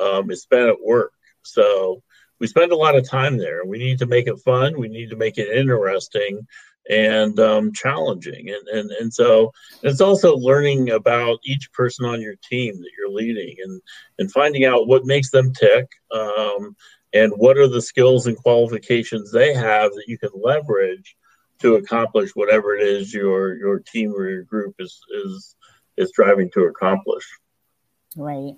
um, 0.00 0.30
is 0.30 0.42
spent 0.42 0.68
at 0.68 0.82
work. 0.82 1.12
So 1.42 2.02
we 2.40 2.46
spend 2.46 2.72
a 2.72 2.76
lot 2.76 2.96
of 2.96 3.08
time 3.08 3.38
there. 3.38 3.64
We 3.64 3.78
need 3.78 3.98
to 4.00 4.06
make 4.06 4.26
it 4.26 4.40
fun. 4.44 4.78
We 4.78 4.88
need 4.88 5.10
to 5.10 5.16
make 5.16 5.38
it 5.38 5.56
interesting 5.56 6.46
and 6.88 7.38
um, 7.40 7.72
challenging. 7.72 8.50
And, 8.50 8.68
and, 8.68 8.90
and 8.92 9.12
so 9.12 9.52
it's 9.82 10.00
also 10.00 10.36
learning 10.36 10.90
about 10.90 11.38
each 11.44 11.72
person 11.72 12.04
on 12.04 12.20
your 12.20 12.34
team 12.48 12.74
that 12.76 12.90
you're 12.98 13.10
leading 13.10 13.56
and, 13.62 13.80
and 14.18 14.32
finding 14.32 14.64
out 14.64 14.86
what 14.86 15.06
makes 15.06 15.30
them 15.30 15.52
tick 15.52 15.88
um, 16.12 16.76
and 17.12 17.32
what 17.36 17.56
are 17.56 17.68
the 17.68 17.82
skills 17.82 18.26
and 18.26 18.36
qualifications 18.36 19.30
they 19.30 19.54
have 19.54 19.92
that 19.92 20.04
you 20.06 20.18
can 20.18 20.30
leverage 20.34 21.16
to 21.60 21.76
accomplish 21.76 22.30
whatever 22.34 22.74
it 22.74 22.82
is 22.82 23.14
your, 23.14 23.56
your 23.56 23.78
team 23.78 24.12
or 24.14 24.28
your 24.28 24.42
group 24.42 24.74
is, 24.78 25.00
is, 25.24 25.56
is 25.96 26.12
driving 26.14 26.50
to 26.52 26.64
accomplish. 26.64 27.24
Right. 28.16 28.54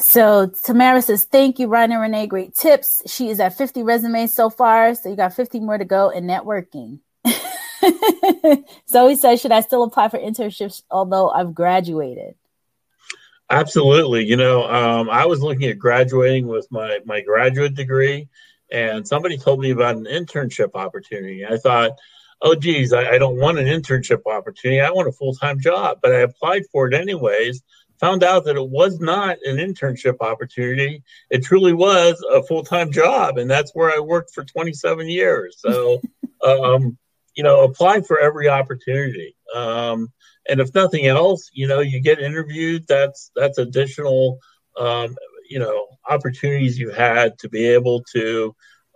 So 0.00 0.50
Tamara 0.64 1.02
says, 1.02 1.24
Thank 1.24 1.58
you, 1.58 1.68
Ryan 1.68 1.92
and 1.92 2.00
Renee. 2.00 2.26
Great 2.26 2.54
tips. 2.54 3.02
She 3.06 3.28
is 3.28 3.38
at 3.38 3.56
50 3.56 3.82
resumes 3.82 4.34
so 4.34 4.48
far. 4.50 4.94
So 4.94 5.10
you 5.10 5.16
got 5.16 5.34
50 5.34 5.60
more 5.60 5.76
to 5.78 5.84
go 5.84 6.08
in 6.08 6.24
networking. 6.24 7.00
Zoe 8.88 9.16
says, 9.16 9.40
Should 9.40 9.52
I 9.52 9.60
still 9.60 9.82
apply 9.82 10.08
for 10.08 10.18
internships 10.18 10.82
although 10.90 11.28
I've 11.28 11.54
graduated? 11.54 12.34
Absolutely. 13.50 14.24
You 14.24 14.36
know, 14.36 14.64
um, 14.64 15.10
I 15.10 15.26
was 15.26 15.42
looking 15.42 15.68
at 15.68 15.78
graduating 15.78 16.46
with 16.46 16.66
my, 16.70 17.00
my 17.04 17.20
graduate 17.20 17.74
degree, 17.74 18.28
and 18.70 19.06
somebody 19.06 19.36
told 19.36 19.60
me 19.60 19.70
about 19.70 19.96
an 19.96 20.04
internship 20.04 20.70
opportunity. 20.74 21.44
I 21.44 21.56
thought, 21.56 21.92
oh, 22.42 22.54
geez, 22.54 22.92
I, 22.92 23.10
I 23.10 23.18
don't 23.18 23.40
want 23.40 23.58
an 23.58 23.66
internship 23.66 24.22
opportunity. 24.24 24.80
I 24.80 24.90
want 24.92 25.08
a 25.08 25.12
full 25.12 25.34
time 25.34 25.60
job, 25.60 25.98
but 26.00 26.14
I 26.14 26.20
applied 26.20 26.62
for 26.72 26.86
it 26.86 26.94
anyways 26.94 27.62
found 28.00 28.24
out 28.24 28.44
that 28.46 28.56
it 28.56 28.68
was 28.68 28.98
not 28.98 29.36
an 29.44 29.58
internship 29.58 30.16
opportunity. 30.20 31.02
It 31.28 31.44
truly 31.44 31.74
was 31.74 32.24
a 32.32 32.42
full 32.42 32.64
time 32.64 32.90
job, 32.90 33.38
and 33.38 33.50
that's 33.50 33.72
where 33.74 33.94
I 33.94 34.00
worked 34.00 34.32
for 34.34 34.42
27 34.42 35.08
years. 35.08 35.56
So, 35.58 36.00
um, 36.44 36.96
you 37.34 37.44
know, 37.44 37.62
apply 37.62 38.00
for 38.00 38.18
every 38.18 38.48
opportunity. 38.48 39.36
Um, 39.54 40.12
and 40.48 40.60
if 40.60 40.74
nothing 40.74 41.06
else, 41.06 41.50
you 41.52 41.68
know, 41.68 41.80
you 41.80 42.00
get 42.00 42.18
interviewed. 42.18 42.86
That's 42.88 43.30
that's 43.36 43.58
additional, 43.58 44.38
um, 44.76 45.16
you 45.48 45.58
know, 45.58 45.86
opportunities 46.08 46.78
you 46.78 46.90
had 46.90 47.38
to 47.40 47.48
be 47.48 47.66
able 47.66 48.02
to 48.14 48.54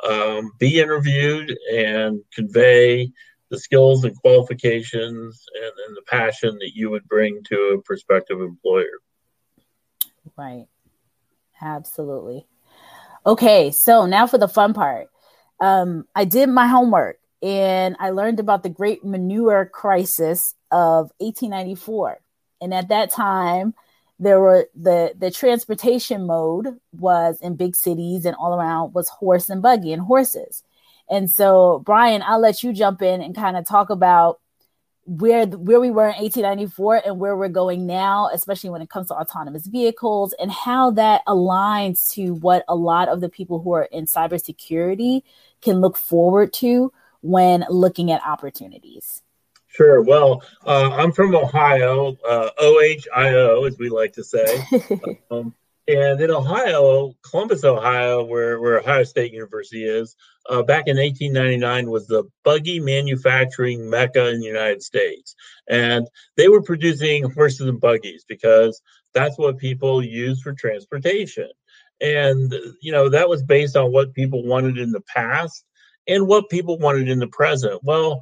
um, 0.08 0.52
be 0.58 0.80
interviewed 0.80 1.56
and 1.72 2.20
convey 2.34 3.12
the 3.54 3.60
skills 3.60 4.04
and 4.04 4.16
qualifications 4.16 5.46
and, 5.54 5.72
and 5.86 5.96
the 5.96 6.02
passion 6.06 6.58
that 6.58 6.72
you 6.74 6.90
would 6.90 7.06
bring 7.08 7.42
to 7.44 7.56
a 7.78 7.82
prospective 7.82 8.40
employer. 8.40 8.98
Right. 10.36 10.66
Absolutely. 11.62 12.46
Okay, 13.24 13.70
so 13.70 14.06
now 14.06 14.26
for 14.26 14.38
the 14.38 14.48
fun 14.48 14.74
part. 14.74 15.08
Um, 15.60 16.06
I 16.14 16.24
did 16.24 16.48
my 16.48 16.66
homework 16.66 17.18
and 17.42 17.96
I 18.00 18.10
learned 18.10 18.40
about 18.40 18.62
the 18.62 18.68
Great 18.68 19.04
Manure 19.04 19.66
Crisis 19.66 20.54
of 20.70 21.12
1894. 21.18 22.20
And 22.60 22.74
at 22.74 22.88
that 22.88 23.10
time, 23.10 23.74
there 24.18 24.40
were 24.40 24.68
the 24.74 25.12
the 25.18 25.30
transportation 25.30 26.26
mode 26.26 26.78
was 26.92 27.38
in 27.40 27.56
big 27.56 27.74
cities 27.74 28.24
and 28.24 28.36
all 28.36 28.54
around 28.54 28.94
was 28.94 29.08
horse 29.08 29.48
and 29.48 29.60
buggy 29.62 29.92
and 29.92 30.02
horses. 30.02 30.62
And 31.08 31.30
so, 31.30 31.82
Brian, 31.84 32.22
I'll 32.22 32.40
let 32.40 32.62
you 32.62 32.72
jump 32.72 33.02
in 33.02 33.20
and 33.20 33.34
kind 33.34 33.56
of 33.56 33.66
talk 33.66 33.90
about 33.90 34.40
where 35.06 35.46
where 35.46 35.80
we 35.80 35.90
were 35.90 36.08
in 36.08 36.22
1894 36.22 37.02
and 37.04 37.18
where 37.18 37.36
we're 37.36 37.48
going 37.48 37.86
now, 37.86 38.30
especially 38.32 38.70
when 38.70 38.80
it 38.80 38.88
comes 38.88 39.08
to 39.08 39.14
autonomous 39.14 39.66
vehicles 39.66 40.34
and 40.38 40.50
how 40.50 40.90
that 40.92 41.22
aligns 41.26 42.10
to 42.12 42.34
what 42.34 42.64
a 42.68 42.74
lot 42.74 43.08
of 43.08 43.20
the 43.20 43.28
people 43.28 43.60
who 43.60 43.72
are 43.72 43.84
in 43.84 44.06
cybersecurity 44.06 45.22
can 45.60 45.80
look 45.80 45.96
forward 45.96 46.52
to 46.54 46.92
when 47.20 47.64
looking 47.68 48.10
at 48.10 48.24
opportunities. 48.24 49.22
Sure. 49.68 50.02
Well, 50.02 50.42
uh, 50.64 50.92
I'm 50.92 51.10
from 51.10 51.34
Ohio, 51.34 52.16
uh, 52.26 52.50
OHIO, 52.58 53.66
as 53.66 53.76
we 53.76 53.88
like 53.88 54.12
to 54.12 54.22
say. 54.22 54.64
um, 55.30 55.54
and 55.86 56.20
in 56.20 56.30
Ohio, 56.30 57.12
Columbus, 57.28 57.62
Ohio, 57.62 58.24
where, 58.24 58.60
where 58.60 58.80
Ohio 58.80 59.04
State 59.04 59.32
University 59.32 59.84
is, 59.84 60.16
uh, 60.48 60.62
back 60.62 60.84
in 60.86 60.96
1899 60.96 61.90
was 61.90 62.06
the 62.06 62.24
buggy 62.42 62.80
manufacturing 62.80 63.88
mecca 63.88 64.30
in 64.30 64.40
the 64.40 64.46
United 64.46 64.82
States. 64.82 65.34
And 65.68 66.06
they 66.36 66.48
were 66.48 66.62
producing 66.62 67.30
horses 67.30 67.68
and 67.68 67.80
buggies 67.80 68.24
because 68.26 68.80
that's 69.12 69.38
what 69.38 69.58
people 69.58 70.02
use 70.02 70.40
for 70.40 70.52
transportation. 70.54 71.50
And, 72.00 72.54
you 72.80 72.92
know, 72.92 73.08
that 73.10 73.28
was 73.28 73.42
based 73.42 73.76
on 73.76 73.92
what 73.92 74.14
people 74.14 74.44
wanted 74.44 74.78
in 74.78 74.90
the 74.90 75.02
past 75.02 75.64
and 76.06 76.26
what 76.26 76.50
people 76.50 76.78
wanted 76.78 77.08
in 77.08 77.18
the 77.18 77.28
present. 77.28 77.80
Well, 77.82 78.20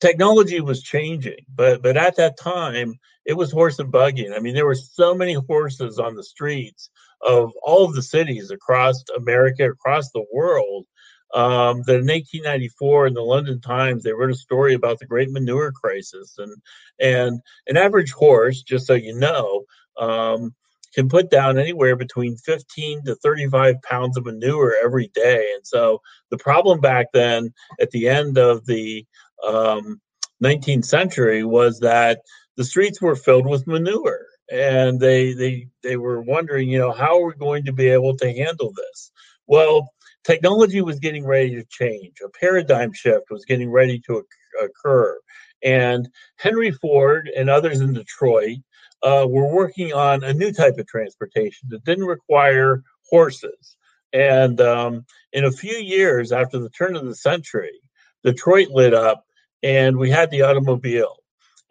technology 0.00 0.60
was 0.60 0.82
changing, 0.82 1.44
but 1.54 1.82
but 1.82 1.96
at 1.96 2.16
that 2.16 2.38
time 2.38 2.94
it 3.24 3.34
was 3.34 3.52
horse 3.52 3.78
and 3.78 3.92
buggy. 3.92 4.32
I 4.32 4.40
mean, 4.40 4.54
there 4.54 4.66
were 4.66 4.74
so 4.74 5.14
many 5.14 5.34
horses 5.34 5.98
on 5.98 6.14
the 6.14 6.24
streets 6.24 6.90
of 7.22 7.52
all 7.62 7.84
of 7.84 7.94
the 7.94 8.02
cities 8.02 8.50
across 8.50 9.04
America, 9.16 9.70
across 9.70 10.10
the 10.10 10.24
world, 10.32 10.86
um, 11.34 11.82
that 11.86 12.00
in 12.00 12.06
1894 12.06 13.08
in 13.08 13.14
the 13.14 13.20
London 13.20 13.60
Times 13.60 14.02
they 14.02 14.12
wrote 14.12 14.30
a 14.30 14.34
story 14.34 14.74
about 14.74 14.98
the 14.98 15.06
great 15.06 15.30
manure 15.30 15.72
crisis, 15.72 16.36
and 16.38 16.54
and 16.98 17.40
an 17.66 17.76
average 17.76 18.12
horse, 18.12 18.62
just 18.62 18.86
so 18.86 18.94
you 18.94 19.14
know, 19.14 19.64
um, 19.98 20.54
can 20.94 21.08
put 21.08 21.30
down 21.30 21.58
anywhere 21.58 21.94
between 21.94 22.36
15 22.36 23.04
to 23.04 23.14
35 23.16 23.80
pounds 23.82 24.16
of 24.16 24.24
manure 24.24 24.74
every 24.82 25.08
day. 25.14 25.52
And 25.54 25.64
so 25.64 26.00
the 26.30 26.38
problem 26.38 26.80
back 26.80 27.06
then, 27.12 27.52
at 27.80 27.90
the 27.90 28.08
end 28.08 28.38
of 28.38 28.66
the 28.66 29.06
um, 29.46 30.00
19th 30.42 30.84
century, 30.84 31.44
was 31.44 31.80
that 31.80 32.20
the 32.56 32.64
streets 32.64 33.00
were 33.00 33.16
filled 33.16 33.46
with 33.46 33.66
manure 33.66 34.26
and 34.52 34.98
they 34.98 35.32
they 35.32 35.68
they 35.84 35.96
were 35.96 36.20
wondering 36.20 36.68
you 36.68 36.76
know 36.76 36.90
how 36.90 37.20
are 37.20 37.28
we 37.28 37.34
going 37.34 37.64
to 37.64 37.72
be 37.72 37.88
able 37.88 38.16
to 38.16 38.32
handle 38.32 38.72
this 38.72 39.12
well 39.46 39.88
technology 40.24 40.80
was 40.80 40.98
getting 40.98 41.24
ready 41.24 41.54
to 41.56 41.64
change. 41.64 42.18
A 42.24 42.28
paradigm 42.28 42.92
shift 42.92 43.30
was 43.30 43.44
getting 43.44 43.70
ready 43.70 43.98
to 44.00 44.22
occur. 44.62 45.18
And 45.62 46.08
Henry 46.36 46.70
Ford 46.70 47.30
and 47.36 47.50
others 47.50 47.80
in 47.80 47.92
Detroit 47.92 48.58
uh, 49.02 49.26
were 49.28 49.52
working 49.52 49.92
on 49.92 50.24
a 50.24 50.32
new 50.32 50.52
type 50.52 50.78
of 50.78 50.86
transportation 50.86 51.68
that 51.70 51.84
didn't 51.84 52.04
require 52.04 52.82
horses. 53.08 53.76
And 54.12 54.60
um, 54.60 55.04
in 55.32 55.44
a 55.44 55.52
few 55.52 55.76
years 55.76 56.32
after 56.32 56.58
the 56.58 56.70
turn 56.70 56.96
of 56.96 57.04
the 57.04 57.14
century, 57.14 57.80
Detroit 58.24 58.68
lit 58.70 58.92
up 58.92 59.24
and 59.62 59.96
we 59.96 60.10
had 60.10 60.30
the 60.30 60.42
automobile. 60.42 61.16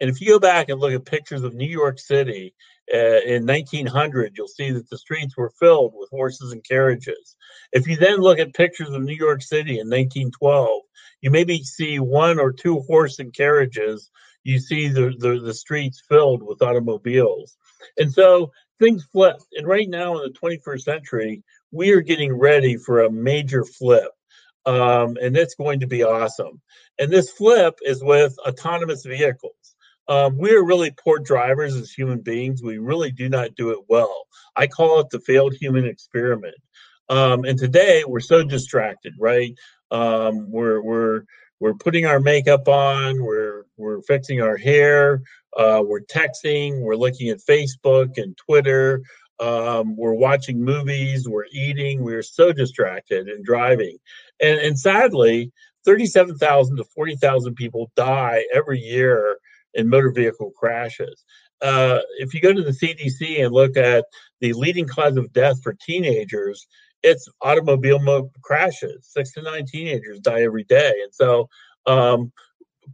And 0.00 0.08
if 0.08 0.20
you 0.20 0.28
go 0.28 0.38
back 0.38 0.68
and 0.68 0.80
look 0.80 0.92
at 0.92 1.04
pictures 1.04 1.42
of 1.42 1.54
New 1.54 1.68
York 1.68 1.98
City 1.98 2.54
uh, 2.92 3.20
in 3.26 3.46
1900, 3.46 4.32
you'll 4.36 4.48
see 4.48 4.70
that 4.72 4.88
the 4.88 4.98
streets 4.98 5.36
were 5.36 5.52
filled 5.60 5.92
with 5.94 6.08
horses 6.10 6.52
and 6.52 6.64
carriages. 6.64 7.36
If 7.72 7.86
you 7.86 7.96
then 7.96 8.18
look 8.18 8.38
at 8.38 8.54
pictures 8.54 8.90
of 8.90 9.02
New 9.02 9.14
York 9.14 9.42
City 9.42 9.72
in 9.72 9.88
1912, 9.88 10.80
you 11.20 11.30
maybe 11.30 11.62
see 11.62 11.98
one 11.98 12.40
or 12.40 12.52
two 12.52 12.80
horse 12.80 13.18
and 13.18 13.34
carriages. 13.34 14.10
You 14.42 14.58
see 14.58 14.88
the, 14.88 15.14
the, 15.18 15.38
the 15.38 15.54
streets 15.54 16.02
filled 16.08 16.42
with 16.42 16.62
automobiles. 16.62 17.58
And 17.98 18.10
so 18.10 18.52
things 18.78 19.06
flip. 19.12 19.36
And 19.52 19.66
right 19.66 19.88
now 19.88 20.16
in 20.16 20.32
the 20.32 20.38
21st 20.38 20.80
century, 20.80 21.42
we 21.70 21.92
are 21.92 22.00
getting 22.00 22.32
ready 22.32 22.76
for 22.76 23.02
a 23.02 23.12
major 23.12 23.64
flip. 23.64 24.10
Um, 24.66 25.16
and 25.20 25.36
it's 25.36 25.54
going 25.54 25.80
to 25.80 25.86
be 25.86 26.02
awesome. 26.02 26.60
And 26.98 27.10
this 27.10 27.30
flip 27.30 27.78
is 27.82 28.02
with 28.02 28.36
autonomous 28.46 29.04
vehicles. 29.04 29.54
Um, 30.08 30.36
we 30.38 30.52
are 30.52 30.64
really 30.64 30.90
poor 30.90 31.18
drivers 31.18 31.76
as 31.76 31.92
human 31.92 32.20
beings. 32.20 32.62
We 32.62 32.78
really 32.78 33.12
do 33.12 33.28
not 33.28 33.54
do 33.54 33.70
it 33.70 33.78
well. 33.88 34.26
I 34.56 34.66
call 34.66 35.00
it 35.00 35.10
the 35.10 35.20
failed 35.20 35.54
human 35.54 35.86
experiment. 35.86 36.56
Um, 37.08 37.44
and 37.44 37.58
today 37.58 38.04
we're 38.06 38.20
so 38.20 38.42
distracted, 38.42 39.14
right? 39.18 39.54
Um, 39.90 40.50
we're 40.50 40.80
we're 40.80 41.22
we're 41.60 41.74
putting 41.74 42.06
our 42.06 42.20
makeup 42.20 42.68
on. 42.68 43.22
We're 43.22 43.64
we're 43.76 44.02
fixing 44.02 44.40
our 44.40 44.56
hair. 44.56 45.22
Uh, 45.56 45.82
we're 45.84 46.00
texting. 46.00 46.80
We're 46.80 46.96
looking 46.96 47.28
at 47.28 47.38
Facebook 47.38 48.16
and 48.16 48.36
Twitter. 48.36 49.02
Um, 49.40 49.96
we're 49.96 50.14
watching 50.14 50.62
movies. 50.62 51.28
We're 51.28 51.46
eating. 51.52 52.02
We're 52.02 52.22
so 52.22 52.52
distracted 52.52 53.28
and 53.28 53.44
driving, 53.44 53.96
and 54.40 54.58
and 54.58 54.78
sadly, 54.78 55.50
thirty-seven 55.84 56.36
thousand 56.36 56.76
to 56.76 56.84
forty 56.84 57.16
thousand 57.16 57.54
people 57.54 57.90
die 57.96 58.44
every 58.52 58.80
year 58.80 59.38
in 59.74 59.88
motor 59.88 60.12
vehicle 60.12 60.52
crashes. 60.56 61.24
Uh, 61.62 62.00
if 62.18 62.34
you 62.34 62.40
go 62.40 62.52
to 62.52 62.62
the 62.62 62.70
CDC 62.70 63.44
and 63.44 63.52
look 63.52 63.76
at 63.76 64.04
the 64.40 64.52
leading 64.52 64.86
cause 64.86 65.16
of 65.16 65.32
death 65.32 65.62
for 65.62 65.74
teenagers, 65.74 66.66
it's 67.02 67.28
automobile 67.42 67.98
mo- 67.98 68.30
crashes. 68.42 69.06
Six 69.10 69.32
to 69.32 69.42
nine 69.42 69.66
teenagers 69.66 70.20
die 70.20 70.42
every 70.42 70.64
day, 70.64 70.92
and 71.02 71.14
so 71.14 71.48
um, 71.86 72.32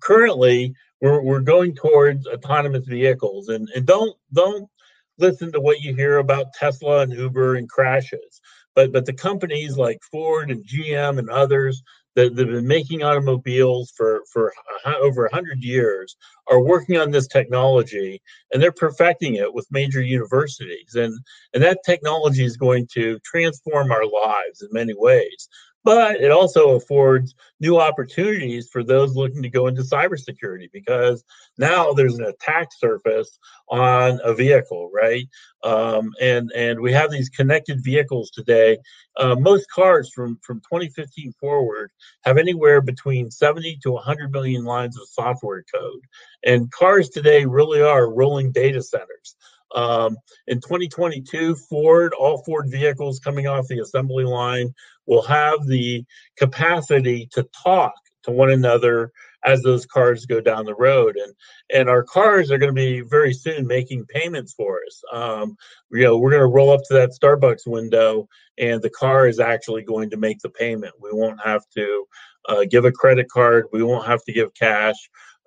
currently 0.00 0.74
we're 1.00 1.22
we're 1.22 1.40
going 1.40 1.74
towards 1.74 2.26
autonomous 2.26 2.86
vehicles. 2.86 3.48
And 3.48 3.68
and 3.74 3.86
don't 3.86 4.16
don't 4.32 4.68
listen 5.18 5.52
to 5.52 5.60
what 5.60 5.80
you 5.80 5.94
hear 5.94 6.18
about 6.18 6.52
Tesla 6.54 7.00
and 7.00 7.12
Uber 7.12 7.56
and 7.56 7.68
crashes. 7.68 8.40
But 8.74 8.92
but 8.92 9.06
the 9.06 9.12
companies 9.12 9.76
like 9.76 9.98
Ford 10.10 10.50
and 10.50 10.64
GM 10.66 11.18
and 11.18 11.30
others 11.30 11.82
that, 12.16 12.34
that 12.34 12.48
have 12.48 12.56
been 12.56 12.66
making 12.66 13.02
automobiles 13.02 13.92
for 13.96 14.22
for 14.32 14.52
over 14.86 15.22
100 15.22 15.62
years 15.62 16.16
are 16.50 16.60
working 16.60 16.96
on 16.96 17.10
this 17.10 17.26
technology 17.26 18.20
and 18.52 18.62
they're 18.62 18.72
perfecting 18.72 19.34
it 19.34 19.52
with 19.52 19.66
major 19.70 20.02
universities 20.02 20.94
and 20.94 21.16
and 21.54 21.62
that 21.62 21.80
technology 21.84 22.44
is 22.44 22.56
going 22.56 22.86
to 22.92 23.18
transform 23.24 23.92
our 23.92 24.04
lives 24.04 24.62
in 24.62 24.68
many 24.72 24.94
ways 24.96 25.48
but 25.86 26.16
it 26.16 26.32
also 26.32 26.74
affords 26.74 27.36
new 27.60 27.78
opportunities 27.78 28.68
for 28.68 28.82
those 28.82 29.14
looking 29.14 29.40
to 29.40 29.48
go 29.48 29.68
into 29.68 29.82
cybersecurity 29.82 30.68
because 30.72 31.22
now 31.58 31.92
there's 31.92 32.18
an 32.18 32.24
attack 32.24 32.70
surface 32.76 33.38
on 33.68 34.18
a 34.24 34.34
vehicle, 34.34 34.90
right? 34.92 35.28
Um, 35.62 36.10
and 36.20 36.50
and 36.56 36.80
we 36.80 36.92
have 36.92 37.12
these 37.12 37.28
connected 37.28 37.84
vehicles 37.84 38.30
today. 38.30 38.78
Uh, 39.16 39.36
most 39.36 39.70
cars 39.70 40.10
from 40.12 40.40
from 40.42 40.58
2015 40.58 41.32
forward 41.38 41.92
have 42.24 42.36
anywhere 42.36 42.80
between 42.80 43.30
70 43.30 43.78
to 43.84 43.92
100 43.92 44.32
million 44.32 44.64
lines 44.64 44.98
of 44.98 45.06
software 45.06 45.64
code, 45.72 46.02
and 46.44 46.68
cars 46.72 47.10
today 47.10 47.44
really 47.44 47.80
are 47.80 48.12
rolling 48.12 48.50
data 48.50 48.82
centers. 48.82 49.36
Um, 49.74 50.16
in 50.46 50.60
2022, 50.60 51.56
Ford, 51.68 52.14
all 52.14 52.42
Ford 52.44 52.66
vehicles 52.70 53.18
coming 53.18 53.46
off 53.46 53.66
the 53.68 53.80
assembly 53.80 54.24
line 54.24 54.72
will 55.06 55.22
have 55.22 55.66
the 55.66 56.04
capacity 56.36 57.28
to 57.32 57.48
talk 57.64 57.94
to 58.24 58.30
one 58.30 58.50
another 58.50 59.12
as 59.44 59.62
those 59.62 59.86
cars 59.86 60.26
go 60.26 60.40
down 60.40 60.64
the 60.64 60.74
road. 60.74 61.16
And 61.16 61.32
and 61.72 61.88
our 61.88 62.02
cars 62.02 62.50
are 62.50 62.58
going 62.58 62.74
to 62.74 62.80
be 62.80 63.00
very 63.00 63.32
soon 63.32 63.66
making 63.66 64.06
payments 64.06 64.52
for 64.52 64.80
us. 64.86 65.02
Um, 65.12 65.56
you 65.90 66.02
know 66.02 66.18
we're 66.18 66.30
going 66.30 66.42
to 66.42 66.46
roll 66.46 66.70
up 66.70 66.80
to 66.88 66.94
that 66.94 67.16
starbucks 67.18 67.66
window 67.66 68.28
and 68.58 68.82
the 68.82 68.90
car 68.90 69.28
is 69.28 69.38
actually 69.40 69.82
going 69.82 70.10
to 70.10 70.16
make 70.16 70.40
the 70.40 70.50
payment. 70.50 70.94
We 71.00 71.10
won't 71.12 71.40
have 71.44 71.62
to 71.76 72.04
uh, 72.48 72.64
give 72.68 72.84
a 72.84 72.92
credit 72.92 73.28
card. 73.28 73.66
We 73.72 73.82
won't 73.82 74.06
have 74.06 74.22
to 74.24 74.32
give 74.32 74.54
cash 74.54 74.96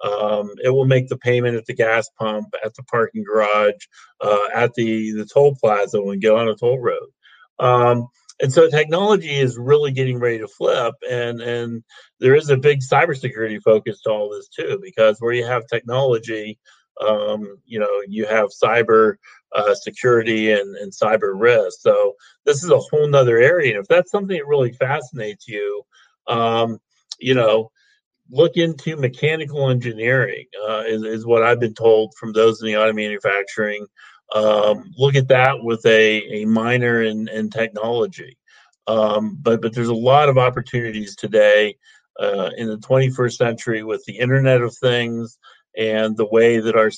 um, 0.04 0.52
it 0.64 0.70
will 0.70 0.86
make 0.86 1.08
the 1.08 1.18
payment 1.18 1.56
at 1.56 1.66
the 1.66 1.74
gas 1.74 2.10
pump 2.18 2.54
at 2.64 2.74
the 2.76 2.84
parking 2.84 3.24
garage 3.24 3.88
uh, 4.22 4.48
at 4.56 4.74
the 4.76 5.12
the 5.12 5.26
toll 5.26 5.56
plaza 5.56 6.00
when 6.00 6.12
we 6.12 6.18
get 6.18 6.32
on 6.32 6.48
a 6.48 6.56
toll 6.56 6.80
road. 6.80 7.10
Um, 7.60 8.08
and 8.42 8.54
so 8.54 8.70
technology 8.70 9.38
is 9.38 9.58
really 9.58 9.92
getting 9.92 10.20
ready 10.20 10.40
to 10.40 10.48
flip 10.48 10.96
and 11.10 11.42
and 11.42 11.84
there 12.20 12.36
is 12.36 12.50
a 12.50 12.58
big 12.58 12.80
cybersecurity 12.80 13.62
focus 13.62 14.02
to 14.02 14.10
all 14.10 14.30
this 14.30 14.48
too 14.48 14.80
because 14.82 15.18
where 15.20 15.34
you 15.34 15.46
have 15.46 15.68
technology 15.68 16.58
um, 17.06 17.58
you 17.66 17.80
know 17.80 18.02
you 18.08 18.26
have 18.26 18.50
cyber 18.64 19.16
uh, 19.56 19.74
security 19.74 20.52
and, 20.52 20.76
and 20.78 20.92
cyber 20.92 21.32
risk. 21.34 21.80
So 21.82 22.14
this 22.46 22.64
is 22.64 22.70
a 22.70 22.78
whole 22.78 23.08
nother 23.08 23.38
area 23.38 23.76
and 23.76 23.82
if 23.82 23.88
that's 23.88 24.12
something 24.12 24.38
that 24.38 24.48
really 24.48 24.72
fascinates 24.74 25.48
you 25.48 25.84
um, 26.28 26.80
you 27.20 27.34
know 27.34 27.72
look 28.32 28.56
into 28.56 28.96
mechanical 28.96 29.70
engineering 29.70 30.46
uh, 30.68 30.84
is, 30.86 31.04
is 31.04 31.26
what 31.26 31.44
i've 31.44 31.60
been 31.60 31.74
told 31.74 32.14
from 32.16 32.32
those 32.34 32.62
in 32.62 32.68
the 32.68 32.78
auto 32.78 32.94
manufacturing 32.94 33.86
um, 34.34 34.92
look 34.98 35.16
at 35.16 35.28
that 35.30 35.64
with 35.64 35.86
a, 35.86 36.42
a 36.42 36.46
minor 36.46 37.02
in, 37.02 37.28
in 37.30 37.50
technology. 37.50 38.38
Um, 38.88 39.38
but 39.42 39.62
but 39.62 39.74
there's 39.74 39.88
a 39.88 39.94
lot 39.94 40.30
of 40.30 40.38
opportunities 40.38 41.16
today 41.16 41.76
uh, 42.20 42.50
in 42.58 42.68
the 42.68 42.78
21st 42.78 43.34
century 43.34 43.84
with 43.84 44.04
the 44.06 44.18
Internet 44.18 44.62
of 44.62 44.76
Things 44.76 45.38
and 45.78 46.18
the 46.18 46.28
way 46.28 46.60
that 46.60 46.76
our 46.76 46.92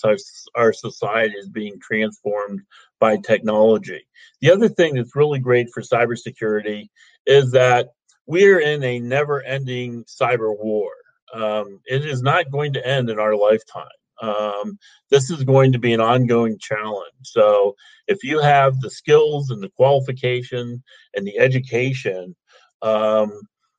our 0.55 0.73
society 0.73 1.35
is 1.37 1.49
being 1.49 1.79
transformed 1.79 2.61
by 2.99 3.17
technology. 3.17 4.05
The 4.39 4.51
other 4.51 4.69
thing 4.69 4.95
that's 4.95 5.15
really 5.15 5.39
great 5.39 5.69
for 5.73 5.81
cybersecurity 5.81 6.89
is 7.25 7.51
that 7.51 7.89
we're 8.25 8.59
in 8.59 8.83
a 8.83 8.99
never-ending 8.99 10.05
cyber 10.05 10.55
war. 10.57 10.91
Um, 11.33 11.79
it 11.85 12.05
is 12.05 12.21
not 12.21 12.51
going 12.51 12.73
to 12.73 12.87
end 12.87 13.09
in 13.09 13.19
our 13.19 13.35
lifetime. 13.35 13.85
Um, 14.21 14.77
this 15.09 15.31
is 15.31 15.43
going 15.43 15.71
to 15.71 15.79
be 15.79 15.93
an 15.93 15.99
ongoing 15.99 16.57
challenge. 16.59 17.13
So, 17.23 17.75
if 18.07 18.23
you 18.23 18.39
have 18.39 18.79
the 18.79 18.89
skills 18.89 19.49
and 19.49 19.63
the 19.63 19.69
qualification 19.69 20.83
and 21.15 21.25
the 21.25 21.39
education, 21.39 22.35
um, 22.81 23.31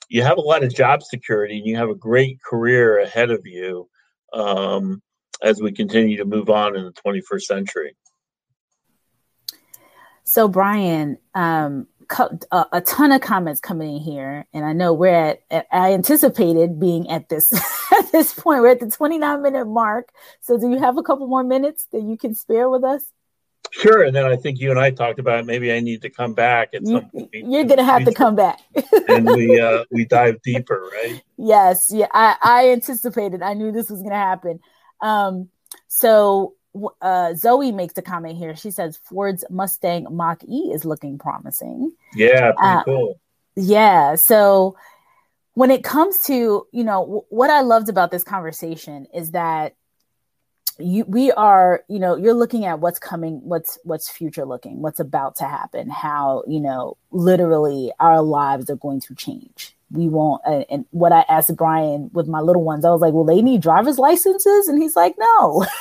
you 0.08 0.22
have 0.22 0.38
a 0.38 0.42
lot 0.42 0.64
of 0.64 0.74
job 0.74 1.02
security 1.02 1.58
and 1.58 1.66
you 1.66 1.76
have 1.76 1.90
a 1.90 1.94
great 1.94 2.38
career 2.42 2.98
ahead 2.98 3.30
of 3.30 3.40
you 3.44 3.88
um, 4.32 5.00
as 5.42 5.60
we 5.60 5.72
continue 5.72 6.16
to 6.16 6.24
move 6.24 6.50
on 6.50 6.76
in 6.76 6.84
the 6.84 6.92
21st 6.92 7.42
century. 7.42 7.96
So, 10.24 10.48
Brian, 10.48 11.18
um, 11.34 11.88
a, 12.18 12.66
a, 12.72 12.80
ton 12.80 13.12
of 13.12 13.20
comments 13.20 13.60
coming 13.60 13.96
in 13.96 14.02
here, 14.02 14.46
and 14.52 14.64
I 14.64 14.72
know 14.72 14.92
we're 14.92 15.14
at, 15.14 15.42
at, 15.50 15.66
I 15.72 15.92
anticipated 15.92 16.78
being 16.78 17.08
at 17.10 17.28
this 17.28 17.52
at 17.92 18.12
this 18.12 18.34
point. 18.34 18.62
We're 18.62 18.68
at 18.68 18.80
the 18.80 18.90
29 18.90 19.42
minute 19.42 19.66
mark. 19.66 20.10
So, 20.40 20.58
do 20.58 20.70
you 20.70 20.78
have 20.78 20.98
a 20.98 21.02
couple 21.02 21.26
more 21.26 21.44
minutes 21.44 21.86
that 21.92 22.02
you 22.02 22.16
can 22.16 22.34
spare 22.34 22.68
with 22.68 22.84
us? 22.84 23.04
Sure. 23.70 24.02
And 24.02 24.14
then 24.14 24.26
I 24.26 24.36
think 24.36 24.60
you 24.60 24.70
and 24.70 24.78
I 24.78 24.90
talked 24.90 25.18
about 25.18 25.46
maybe 25.46 25.72
I 25.72 25.80
need 25.80 26.02
to 26.02 26.10
come 26.10 26.34
back 26.34 26.74
at 26.74 26.86
some 26.86 27.08
point. 27.08 27.30
You're 27.32 27.64
gonna 27.64 27.84
have 27.84 28.04
to 28.04 28.12
come 28.12 28.36
back. 28.36 28.60
and 29.08 29.26
we 29.26 29.58
uh, 29.60 29.84
we 29.90 30.04
dive 30.04 30.42
deeper, 30.42 30.90
right? 30.92 31.22
Yes. 31.38 31.90
Yeah. 31.92 32.08
I, 32.12 32.36
I 32.42 32.70
anticipated. 32.70 33.40
I 33.42 33.54
knew 33.54 33.72
this 33.72 33.88
was 33.88 34.02
gonna 34.02 34.14
happen. 34.14 34.60
Um, 35.00 35.48
so 35.88 36.54
uh, 37.00 37.34
Zoe 37.34 37.72
makes 37.72 37.96
a 37.98 38.02
comment 38.02 38.38
here. 38.38 38.56
She 38.56 38.70
says 38.70 38.98
Ford's 39.04 39.44
Mustang 39.50 40.06
Mach 40.10 40.42
E 40.44 40.72
is 40.72 40.84
looking 40.84 41.18
promising. 41.18 41.92
Yeah, 42.14 42.52
pretty 42.52 42.74
uh, 42.74 42.84
cool. 42.84 43.20
Yeah. 43.56 44.14
So 44.14 44.76
when 45.54 45.70
it 45.70 45.84
comes 45.84 46.22
to, 46.24 46.66
you 46.72 46.84
know, 46.84 47.00
w- 47.00 47.24
what 47.28 47.50
I 47.50 47.60
loved 47.60 47.88
about 47.88 48.10
this 48.10 48.24
conversation 48.24 49.06
is 49.14 49.32
that 49.32 49.74
you 50.78 51.04
we 51.06 51.30
are, 51.32 51.84
you 51.88 51.98
know, 51.98 52.16
you're 52.16 52.34
looking 52.34 52.64
at 52.64 52.80
what's 52.80 52.98
coming, 52.98 53.40
what's 53.42 53.78
what's 53.84 54.08
future 54.08 54.46
looking, 54.46 54.80
what's 54.80 55.00
about 55.00 55.36
to 55.36 55.44
happen, 55.44 55.90
how, 55.90 56.44
you 56.48 56.60
know, 56.60 56.96
literally 57.10 57.92
our 58.00 58.22
lives 58.22 58.70
are 58.70 58.76
going 58.76 59.00
to 59.00 59.14
change 59.14 59.76
we 59.92 60.08
won't 60.08 60.40
uh, 60.46 60.64
and 60.70 60.84
what 60.90 61.12
i 61.12 61.24
asked 61.28 61.54
brian 61.56 62.10
with 62.12 62.26
my 62.26 62.40
little 62.40 62.64
ones 62.64 62.84
i 62.84 62.90
was 62.90 63.00
like 63.00 63.12
well 63.12 63.24
they 63.24 63.42
need 63.42 63.60
driver's 63.60 63.98
licenses? 63.98 64.68
And 64.68 64.82
he's 64.82 64.96
like 64.96 65.14
no. 65.18 65.66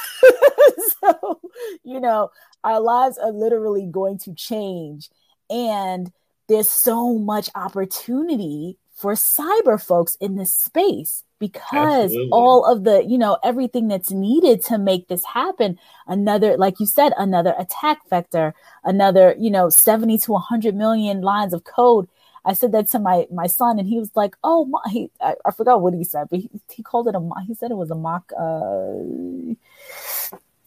So 1.01 1.39
you 1.83 1.99
know 1.99 2.29
our 2.63 2.79
lives 2.79 3.17
are 3.17 3.31
literally 3.31 3.87
going 3.87 4.19
to 4.19 4.33
change. 4.33 5.09
And 5.49 6.11
there's 6.47 6.69
so 6.69 7.17
much 7.17 7.49
opportunity 7.55 8.77
for 8.93 9.13
cyber 9.13 9.81
folks 9.83 10.15
in 10.21 10.35
this 10.35 10.53
space 10.53 11.23
because 11.39 12.11
Absolutely. 12.11 12.29
all 12.31 12.65
of 12.65 12.83
the 12.83 13.03
you 13.03 13.17
know 13.17 13.37
everything 13.43 13.87
that's 13.87 14.11
needed 14.11 14.63
to 14.65 14.77
make 14.77 15.07
this 15.07 15.25
happen. 15.25 15.79
Another 16.07 16.55
like 16.57 16.79
you 16.79 16.85
said 16.85 17.13
another 17.17 17.55
attack 17.57 18.07
vector 18.09 18.53
another 18.83 19.35
you 19.39 19.49
know 19.49 19.69
70 19.69 20.19
to 20.19 20.33
100 20.33 20.75
million 20.75 21.21
lines 21.21 21.53
of 21.53 21.63
code 21.63 22.07
I 22.43 22.53
said 22.53 22.71
that 22.71 22.89
to 22.91 22.99
my 22.99 23.27
my 23.31 23.47
son, 23.47 23.79
and 23.79 23.87
he 23.87 23.99
was 23.99 24.09
like, 24.15 24.35
"Oh, 24.43 24.65
my, 24.65 24.79
he, 24.89 25.11
I, 25.21 25.35
I 25.45 25.51
forgot 25.51 25.81
what 25.81 25.93
he 25.93 26.03
said, 26.03 26.27
but 26.29 26.39
he, 26.39 26.49
he 26.71 26.83
called 26.83 27.07
it 27.07 27.15
a 27.15 27.29
he 27.45 27.53
said 27.53 27.71
it 27.71 27.77
was 27.77 27.91
a 27.91 27.95
mock. 27.95 28.31
Uh, 28.37 29.55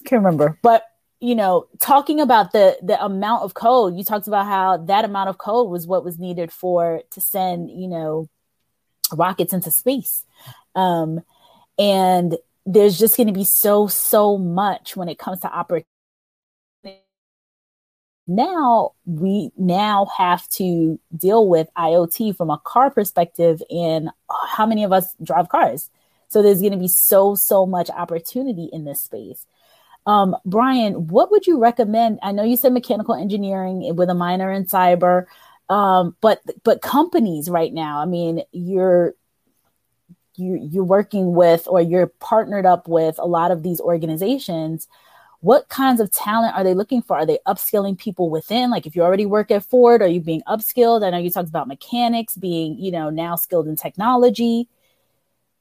can't 0.05 0.23
remember, 0.23 0.59
but 0.63 0.85
you 1.21 1.35
know, 1.35 1.67
talking 1.81 2.21
about 2.21 2.53
the 2.53 2.79
the 2.83 3.03
amount 3.03 3.43
of 3.43 3.55
code, 3.55 3.97
you 3.97 4.05
talked 4.05 4.29
about 4.29 4.47
how 4.47 4.77
that 4.77 5.05
amount 5.05 5.31
of 5.31 5.39
code 5.39 5.71
was 5.71 5.87
what 5.87 6.05
was 6.05 6.19
needed 6.19 6.53
for 6.53 7.03
to 7.11 7.21
send 7.21 7.71
you 7.71 7.89
know 7.89 8.29
rockets 9.13 9.53
into 9.53 9.71
space, 9.71 10.25
um, 10.77 11.23
and 11.79 12.37
there's 12.67 12.99
just 12.99 13.17
going 13.17 13.27
to 13.27 13.33
be 13.33 13.45
so 13.45 13.89
so 13.89 14.39
much 14.39 14.97
when 14.97 15.09
it 15.09 15.19
comes 15.19 15.41
to 15.41 15.51
operating 15.51 15.87
now 18.27 18.93
we 19.05 19.51
now 19.57 20.07
have 20.17 20.49
to 20.49 20.99
deal 21.17 21.49
with 21.49 21.69
IoT 21.77 22.37
from 22.37 22.51
a 22.51 22.59
car 22.59 22.91
perspective 22.91 23.63
and 23.71 24.11
how 24.49 24.67
many 24.67 24.85
of 24.85 24.93
us 24.93 25.15
drive 25.23 25.49
cars. 25.49 25.91
So 26.29 26.43
there's 26.43 26.61
going 26.61 26.73
to 26.73 26.79
be 26.79 26.89
so 26.89 27.35
so 27.35 27.67
much 27.67 27.91
opportunity 27.91 28.69
in 28.73 28.85
this 28.85 29.03
space. 29.03 29.47
Um, 30.07 30.37
Brian, 30.45 31.09
what 31.09 31.31
would 31.31 31.47
you 31.47 31.59
recommend? 31.59 32.19
I 32.23 32.33
know 32.33 32.43
you 32.43 32.57
said 32.57 32.73
mechanical 32.73 33.15
engineering 33.15 33.95
with 33.97 34.11
a 34.11 34.15
minor 34.15 34.51
in 34.51 34.67
cyber, 34.67 35.27
um, 35.69 36.17
but 36.21 36.41
but 36.63 36.83
companies 36.83 37.49
right 37.49 37.73
now. 37.73 38.01
I 38.01 38.07
mean, 38.07 38.43
you're 38.53 39.15
you 40.37 40.69
you're 40.71 40.85
working 40.85 41.35
with 41.35 41.67
or 41.69 41.81
you're 41.81 42.09
partnered 42.21 42.67
up 42.67 42.89
with 42.89 43.19
a 43.19 43.27
lot 43.27 43.51
of 43.51 43.63
these 43.63 43.81
organizations 43.81 44.89
what 45.45 45.69
kinds 45.69 46.01
of 46.01 46.11
talent 46.11 46.57
are 46.57 46.65
they 46.65 46.73
looking 46.73 47.03
for? 47.03 47.19
Are 47.19 47.27
they 47.27 47.39
upskilling 47.47 47.99
people 47.99 48.31
within? 48.31 48.71
Like 48.71 48.87
if 48.87 48.97
you 48.97 49.03
already 49.03 49.27
work 49.27 49.51
at 49.51 49.63
Ford, 49.63 50.01
are 50.01 50.09
you 50.09 50.23
being 50.23 50.41
upskilled? 50.49 51.05
I 51.05 51.11
know 51.11 51.19
you 51.19 51.29
talked 51.29 51.51
about 51.51 51.69
mechanics 51.69 52.35
being, 52.35 52.79
you 52.79 52.91
know, 52.91 53.11
now 53.11 53.37
skilled 53.37 53.69
in 53.69 53.77
technology. 53.77 54.71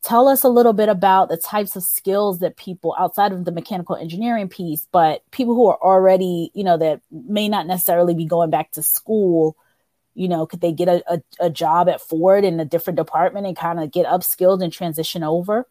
Tell 0.02 0.30
us 0.30 0.46
a 0.46 0.48
little 0.48 0.72
bit 0.72 0.88
about 0.88 1.28
the 1.28 1.36
types 1.36 1.76
of 1.76 1.84
skills 1.84 2.40
that 2.40 2.56
people 2.56 2.96
outside 2.98 3.34
of 3.34 3.44
the 3.44 3.52
mechanical 3.52 3.98
engineering 3.98 4.48
piece, 4.48 4.88
but 4.94 5.22
people 5.32 5.54
who 5.54 5.68
are 5.68 5.80
already, 5.82 6.50
you 6.54 6.64
know, 6.64 6.78
that 6.78 7.02
may 7.12 7.50
not 7.50 7.68
necessarily 7.68 8.14
be 8.14 8.24
going 8.24 8.50
back 8.50 8.72
to 8.72 8.82
school, 8.82 9.58
you 10.14 10.30
know, 10.30 10.46
could 10.46 10.62
they 10.62 10.72
get 10.72 10.88
a, 10.88 11.04
a, 11.12 11.22
a 11.42 11.50
job 11.50 11.90
at 11.90 12.00
Ford 12.00 12.46
in 12.46 12.58
a 12.62 12.66
different 12.66 12.96
department 12.96 13.48
and 13.48 13.58
kind 13.58 13.82
of 13.82 13.92
get 13.92 14.06
upskilled 14.06 14.64
and 14.64 14.72
transition 14.72 15.24
over? 15.24 15.68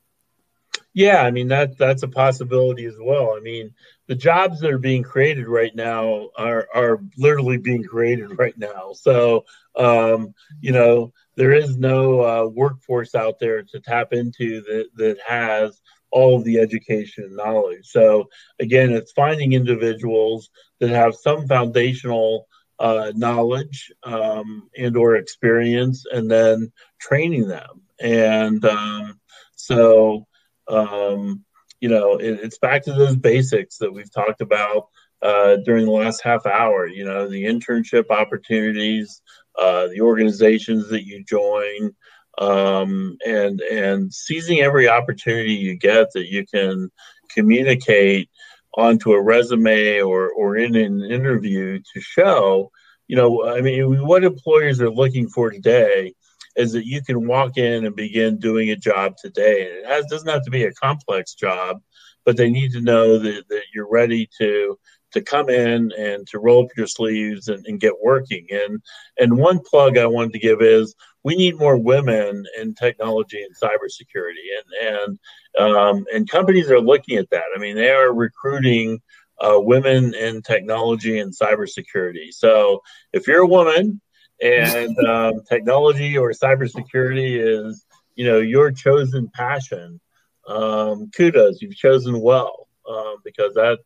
Yeah, 0.95 1.23
I 1.23 1.31
mean 1.31 1.49
that 1.49 1.79
that's 1.79 2.03
a 2.03 2.09
possibility 2.09 2.85
as 2.85 2.97
well. 3.01 3.35
I 3.37 3.41
mean, 3.41 3.73
the 4.09 4.15
jobs 4.15 4.61
that 4.61 4.71
are 4.71 4.79
being 4.79 5.03
created 5.03 5.49
right 5.49 5.75
now 5.75 6.29
are 6.37 6.69
are 6.75 7.01
literally 7.17 7.57
being 7.57 7.83
created 7.85 8.39
right 8.39 8.57
now. 8.59 8.93
So, 8.93 9.45
um, 9.77 10.35
you 10.61 10.73
know, 10.73 11.13
there 11.37 11.53
is 11.53 11.79
no 11.79 12.21
uh, 12.21 12.47
workforce 12.47 13.15
out 13.15 13.39
there 13.41 13.63
to 13.63 13.81
tap 13.81 14.13
into 14.13 14.61
that 14.63 14.89
that 14.97 15.17
has 15.27 15.81
all 16.11 16.37
of 16.37 16.45
the 16.45 16.59
education 16.59 17.25
and 17.25 17.37
knowledge. 17.37 17.87
So, 17.87 18.29
again, 18.61 18.93
it's 18.93 19.13
finding 19.13 19.55
individuals 19.55 20.51
that 20.81 20.91
have 20.91 21.15
some 21.15 21.47
foundational 21.49 22.49
uh, 22.79 23.13
knowledge 23.17 23.91
um, 24.03 24.69
and 24.77 24.95
or 24.97 25.17
experience, 25.17 26.05
and 26.13 26.31
then 26.31 26.71
training 27.01 27.49
them. 27.49 27.81
And 27.99 28.63
um, 28.67 29.19
so 29.57 30.27
um, 30.69 31.45
you 31.81 31.89
know, 31.89 32.17
it, 32.17 32.41
it's 32.43 32.59
back 32.59 32.85
to 32.85 32.93
those 32.93 33.17
basics 33.17 33.79
that 33.79 33.93
we've 33.93 34.13
talked 34.13 34.41
about 34.41 34.89
uh, 35.21 35.57
during 35.65 35.85
the 35.85 35.93
last 35.93 36.23
half 36.23 36.47
hour. 36.47 36.87
You 36.87 37.05
know, 37.05 37.29
the 37.29 37.45
internship 37.45 38.11
opportunities, 38.11 39.21
uh, 39.59 39.89
the 39.89 40.01
organizations 40.01 40.89
that 40.91 41.05
you 41.05 41.25
join, 41.25 41.93
um, 42.39 43.17
and 43.27 43.61
and 43.61 44.13
seizing 44.13 44.61
every 44.61 44.89
opportunity 44.89 45.55
you 45.55 45.77
get 45.77 46.09
that 46.15 46.29
you 46.29 46.47
can 46.47 46.91
communicate 47.35 48.31
onto 48.75 49.13
a 49.13 49.23
resume 49.23 50.01
or 50.01 50.31
or 50.31 50.57
in 50.57 50.77
an 50.77 51.03
interview 51.03 51.81
to 51.93 52.01
show. 52.01 52.71
You 53.09 53.17
know, 53.17 53.47
I 53.47 53.61
mean, 53.61 54.07
what 54.07 54.25
employers 54.25 54.81
are 54.81 54.91
looking 54.91 55.29
for 55.29 55.51
today 55.51 56.15
is 56.57 56.73
that 56.73 56.87
you 56.87 57.03
can 57.03 57.27
walk 57.27 57.57
in 57.57 57.85
and 57.85 57.97
begin 57.97 58.39
doing 58.39 58.71
a 58.71 58.77
job 58.77 59.17
today. 59.17 59.63
It 59.63 59.87
has, 59.87 60.07
doesn't 60.07 60.29
have 60.29 60.45
to 60.45 60.51
be 60.51 60.65
a 60.65 60.73
complex 60.73 61.35
job, 61.35 61.81
but 62.25 62.37
they 62.37 62.51
need 62.51 62.73
to 62.73 62.81
know 62.81 63.19
that, 63.19 63.49
that 63.49 63.63
you're 63.75 63.91
ready 63.91 64.29
to 64.39 64.79
to 65.13 65.21
come 65.21 65.51
in 65.51 65.93
and 65.93 66.27
to 66.27 66.39
roll 66.39 66.65
up 66.65 66.71
your 66.75 66.87
sleeves 66.87 67.49
and, 67.49 67.65
and 67.67 67.81
get 67.81 68.01
working. 68.03 68.47
And 68.51 68.81
and 69.19 69.37
one 69.37 69.61
plug 69.61 69.99
I 69.99 70.07
wanted 70.07 70.33
to 70.33 70.39
give 70.39 70.63
is 70.63 70.95
we 71.23 71.37
need 71.37 71.59
more 71.59 71.77
women 71.77 72.45
in 72.59 72.75
technology 72.75 73.43
and 73.43 73.55
cybersecurity. 73.55 74.49
And 74.59 75.19
and 75.59 75.77
um, 75.77 76.05
and 76.13 76.29
companies 76.29 76.71
are 76.71 76.81
looking 76.81 77.19
at 77.19 77.31
that. 77.31 77.45
I 77.55 77.59
mean, 77.59 77.77
they 77.77 77.91
are 77.91 78.13
recruiting 78.13 79.01
uh, 79.41 79.59
women 79.61 80.15
in 80.15 80.43
technology 80.43 81.19
and 81.19 81.35
cybersecurity. 81.37 82.33
So 82.33 82.83
if 83.13 83.27
you're 83.27 83.43
a 83.43 83.47
woman 83.47 84.01
and 84.43 84.99
um, 85.07 85.43
technology 85.49 86.19
or 86.19 86.33
cybersecurity 86.33 87.39
is 87.39 87.87
you 88.17 88.27
know 88.27 88.39
your 88.39 88.71
chosen 88.71 89.31
passion. 89.33 90.01
Um, 90.47 91.11
kudos. 91.17 91.63
You've 91.63 91.77
chosen 91.77 92.21
well 92.21 92.69
um, 92.89 93.17
because 93.25 93.55
that 93.55 93.79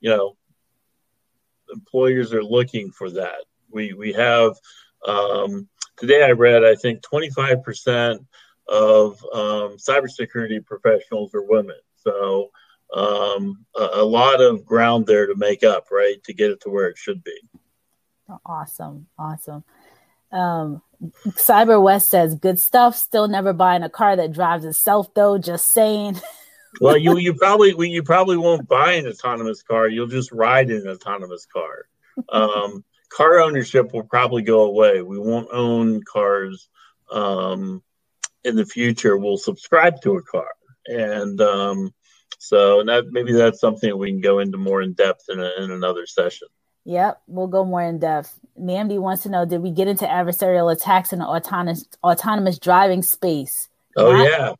you 0.00 0.10
know 0.10 0.36
employers 1.72 2.32
are 2.32 2.44
looking 2.44 2.90
for 2.92 3.10
that. 3.10 3.44
We 3.70 3.92
we 3.92 4.12
have 4.12 4.54
um, 5.06 5.68
today 5.96 6.24
i 6.24 6.30
read 6.30 6.64
i 6.64 6.74
think 6.74 7.02
25% 7.02 8.18
of 8.68 9.22
um, 9.34 9.76
cybersecurity 9.76 10.64
professionals 10.64 11.34
are 11.34 11.42
women. 11.42 11.76
So 11.96 12.50
um, 12.94 13.64
a, 13.76 13.88
a 13.94 14.04
lot 14.04 14.40
of 14.40 14.64
ground 14.64 15.06
there 15.06 15.26
to 15.26 15.34
make 15.36 15.62
up 15.62 15.88
right 15.90 16.22
to 16.24 16.32
get 16.32 16.50
it 16.50 16.60
to 16.62 16.70
where 16.70 16.88
it 16.88 16.96
should 16.96 17.22
be. 17.22 17.36
Awesome. 18.46 19.06
Awesome 19.18 19.64
um, 20.34 20.82
Cyber 21.28 21.82
West 21.82 22.10
says, 22.10 22.34
"Good 22.34 22.58
stuff. 22.58 22.96
Still 22.96 23.28
never 23.28 23.52
buying 23.52 23.82
a 23.82 23.90
car 23.90 24.16
that 24.16 24.32
drives 24.32 24.64
itself, 24.64 25.12
though. 25.14 25.38
Just 25.38 25.72
saying." 25.72 26.20
well, 26.80 26.96
you 26.96 27.16
you 27.18 27.34
probably 27.34 27.90
you 27.90 28.02
probably 28.02 28.36
won't 28.36 28.68
buy 28.68 28.92
an 28.92 29.06
autonomous 29.06 29.62
car. 29.62 29.88
You'll 29.88 30.06
just 30.06 30.32
ride 30.32 30.70
in 30.70 30.82
an 30.82 30.88
autonomous 30.88 31.46
car. 31.46 31.86
Um, 32.28 32.84
car 33.08 33.40
ownership 33.40 33.92
will 33.92 34.04
probably 34.04 34.42
go 34.42 34.62
away. 34.62 35.02
We 35.02 35.18
won't 35.18 35.48
own 35.52 36.02
cars 36.02 36.68
um, 37.10 37.82
in 38.44 38.56
the 38.56 38.66
future. 38.66 39.16
We'll 39.16 39.38
subscribe 39.38 40.00
to 40.02 40.16
a 40.16 40.22
car, 40.22 40.50
and 40.86 41.40
um, 41.40 41.94
so 42.38 42.82
that 42.84 43.06
maybe 43.10 43.32
that's 43.32 43.60
something 43.60 43.96
we 43.96 44.10
can 44.10 44.20
go 44.20 44.38
into 44.38 44.58
more 44.58 44.82
in 44.82 44.92
depth 44.94 45.24
in, 45.28 45.40
a, 45.40 45.50
in 45.58 45.70
another 45.70 46.06
session. 46.06 46.48
Yep, 46.84 47.22
we'll 47.26 47.46
go 47.46 47.64
more 47.64 47.82
in 47.82 47.98
depth. 47.98 48.38
Namdi 48.60 48.98
wants 48.98 49.22
to 49.22 49.30
know: 49.30 49.44
Did 49.44 49.62
we 49.62 49.70
get 49.70 49.88
into 49.88 50.04
adversarial 50.04 50.72
attacks 50.72 51.12
in 51.12 51.18
the 51.18 51.26
autonomous 51.26 51.86
autonomous 52.02 52.58
driving 52.58 53.02
space? 53.02 53.68
Oh 53.96 54.12
Not, 54.12 54.58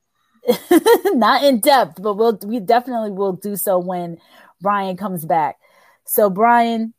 yeah, 0.49 0.79
not 1.13 1.45
in 1.45 1.61
depth, 1.61 2.03
but 2.03 2.15
we'll 2.15 2.39
we 2.45 2.61
definitely 2.61 3.11
will 3.11 3.35
do 3.35 3.57
so 3.57 3.79
when 3.79 4.19
Brian 4.61 4.97
comes 4.97 5.25
back. 5.25 5.59
So 6.07 6.31
Brian, 6.31 6.95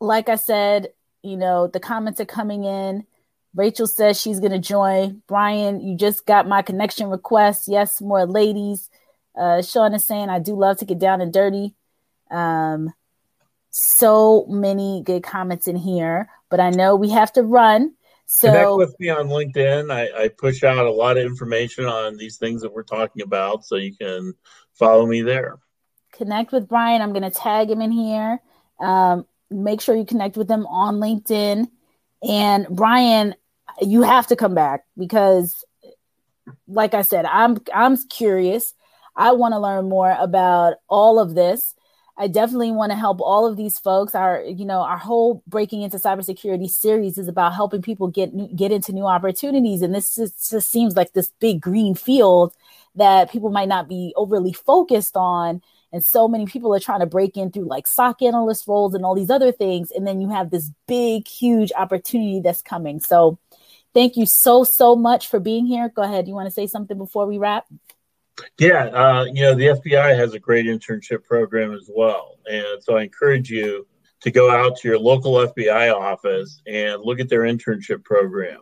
like 0.00 0.28
I 0.28 0.36
said, 0.36 0.88
you 1.22 1.36
know 1.36 1.68
the 1.68 1.80
comments 1.80 2.20
are 2.20 2.26
coming 2.26 2.64
in. 2.64 3.06
Rachel 3.54 3.86
says 3.86 4.20
she's 4.20 4.40
going 4.40 4.52
to 4.52 4.58
join. 4.58 5.22
Brian, 5.28 5.80
you 5.80 5.96
just 5.96 6.26
got 6.26 6.48
my 6.48 6.60
connection 6.60 7.08
request. 7.08 7.68
Yes, 7.68 8.00
more 8.00 8.26
ladies. 8.26 8.90
Uh, 9.38 9.62
Sean 9.62 9.94
is 9.94 10.04
saying 10.04 10.28
I 10.28 10.40
do 10.40 10.56
love 10.56 10.78
to 10.78 10.84
get 10.84 10.98
down 10.98 11.20
and 11.20 11.32
dirty. 11.32 11.74
Um, 12.32 12.92
so 13.76 14.46
many 14.48 15.02
good 15.04 15.24
comments 15.24 15.66
in 15.66 15.74
here, 15.74 16.28
but 16.48 16.60
I 16.60 16.70
know 16.70 16.94
we 16.94 17.10
have 17.10 17.32
to 17.32 17.42
run. 17.42 17.92
So 18.26 18.48
connect 18.48 18.76
with 18.76 19.00
me 19.00 19.08
on 19.08 19.26
LinkedIn. 19.26 19.92
I, 19.92 20.24
I, 20.24 20.28
push 20.28 20.62
out 20.62 20.86
a 20.86 20.92
lot 20.92 21.18
of 21.18 21.26
information 21.26 21.84
on 21.84 22.16
these 22.16 22.36
things 22.36 22.62
that 22.62 22.72
we're 22.72 22.84
talking 22.84 23.22
about, 23.22 23.64
so 23.64 23.74
you 23.74 23.92
can 23.92 24.34
follow 24.74 25.06
me 25.06 25.22
there. 25.22 25.58
Connect 26.12 26.52
with 26.52 26.68
Brian. 26.68 27.02
I'm 27.02 27.12
going 27.12 27.24
to 27.24 27.30
tag 27.30 27.68
him 27.68 27.80
in 27.80 27.90
here. 27.90 28.40
Um, 28.78 29.26
make 29.50 29.80
sure 29.80 29.96
you 29.96 30.06
connect 30.06 30.36
with 30.36 30.48
him 30.48 30.66
on 30.66 31.00
LinkedIn. 31.00 31.66
And 32.22 32.68
Brian, 32.70 33.34
you 33.82 34.02
have 34.02 34.28
to 34.28 34.36
come 34.36 34.54
back 34.54 34.84
because, 34.96 35.64
like 36.68 36.94
I 36.94 37.02
said, 37.02 37.24
I'm 37.24 37.58
I'm 37.74 37.96
curious. 38.06 38.72
I 39.16 39.32
want 39.32 39.52
to 39.52 39.58
learn 39.58 39.88
more 39.88 40.16
about 40.16 40.74
all 40.88 41.18
of 41.18 41.34
this 41.34 41.74
I 42.16 42.28
definitely 42.28 42.70
want 42.70 42.92
to 42.92 42.96
help 42.96 43.20
all 43.20 43.46
of 43.46 43.56
these 43.56 43.78
folks. 43.78 44.14
Our, 44.14 44.42
you 44.42 44.64
know, 44.64 44.80
our 44.80 44.98
whole 44.98 45.42
breaking 45.48 45.82
into 45.82 45.96
cybersecurity 45.96 46.70
series 46.70 47.18
is 47.18 47.26
about 47.26 47.54
helping 47.54 47.82
people 47.82 48.08
get 48.08 48.56
get 48.56 48.70
into 48.70 48.92
new 48.92 49.06
opportunities, 49.06 49.82
and 49.82 49.94
this 49.94 50.14
just, 50.14 50.50
just 50.50 50.70
seems 50.70 50.96
like 50.96 51.12
this 51.12 51.32
big 51.40 51.60
green 51.60 51.94
field 51.94 52.54
that 52.94 53.32
people 53.32 53.50
might 53.50 53.68
not 53.68 53.88
be 53.88 54.12
overly 54.16 54.52
focused 54.52 55.16
on. 55.16 55.60
And 55.92 56.04
so 56.04 56.26
many 56.28 56.46
people 56.46 56.74
are 56.74 56.80
trying 56.80 57.00
to 57.00 57.06
break 57.06 57.36
in 57.36 57.50
through 57.50 57.66
like 57.66 57.86
SOC 57.86 58.22
analyst 58.22 58.66
roles 58.66 58.94
and 58.94 59.04
all 59.04 59.14
these 59.14 59.30
other 59.30 59.52
things, 59.52 59.90
and 59.90 60.06
then 60.06 60.20
you 60.20 60.28
have 60.30 60.50
this 60.50 60.70
big, 60.86 61.26
huge 61.26 61.72
opportunity 61.76 62.40
that's 62.40 62.62
coming. 62.62 63.00
So, 63.00 63.38
thank 63.92 64.16
you 64.16 64.26
so 64.26 64.62
so 64.62 64.94
much 64.94 65.28
for 65.28 65.40
being 65.40 65.66
here. 65.66 65.88
Go 65.88 66.02
ahead. 66.02 66.28
You 66.28 66.34
want 66.34 66.46
to 66.46 66.54
say 66.54 66.68
something 66.68 66.96
before 66.96 67.26
we 67.26 67.38
wrap? 67.38 67.66
Yeah, 68.58 68.86
uh, 68.86 69.24
you 69.24 69.42
know, 69.42 69.54
the 69.54 69.66
FBI 69.66 70.16
has 70.16 70.34
a 70.34 70.38
great 70.38 70.66
internship 70.66 71.24
program 71.24 71.72
as 71.72 71.88
well. 71.92 72.38
And 72.50 72.82
so 72.82 72.96
I 72.96 73.02
encourage 73.02 73.50
you 73.50 73.86
to 74.22 74.30
go 74.30 74.50
out 74.50 74.76
to 74.78 74.88
your 74.88 74.98
local 74.98 75.34
FBI 75.34 75.94
office 75.94 76.60
and 76.66 77.02
look 77.02 77.20
at 77.20 77.28
their 77.28 77.42
internship 77.42 78.02
program. 78.04 78.60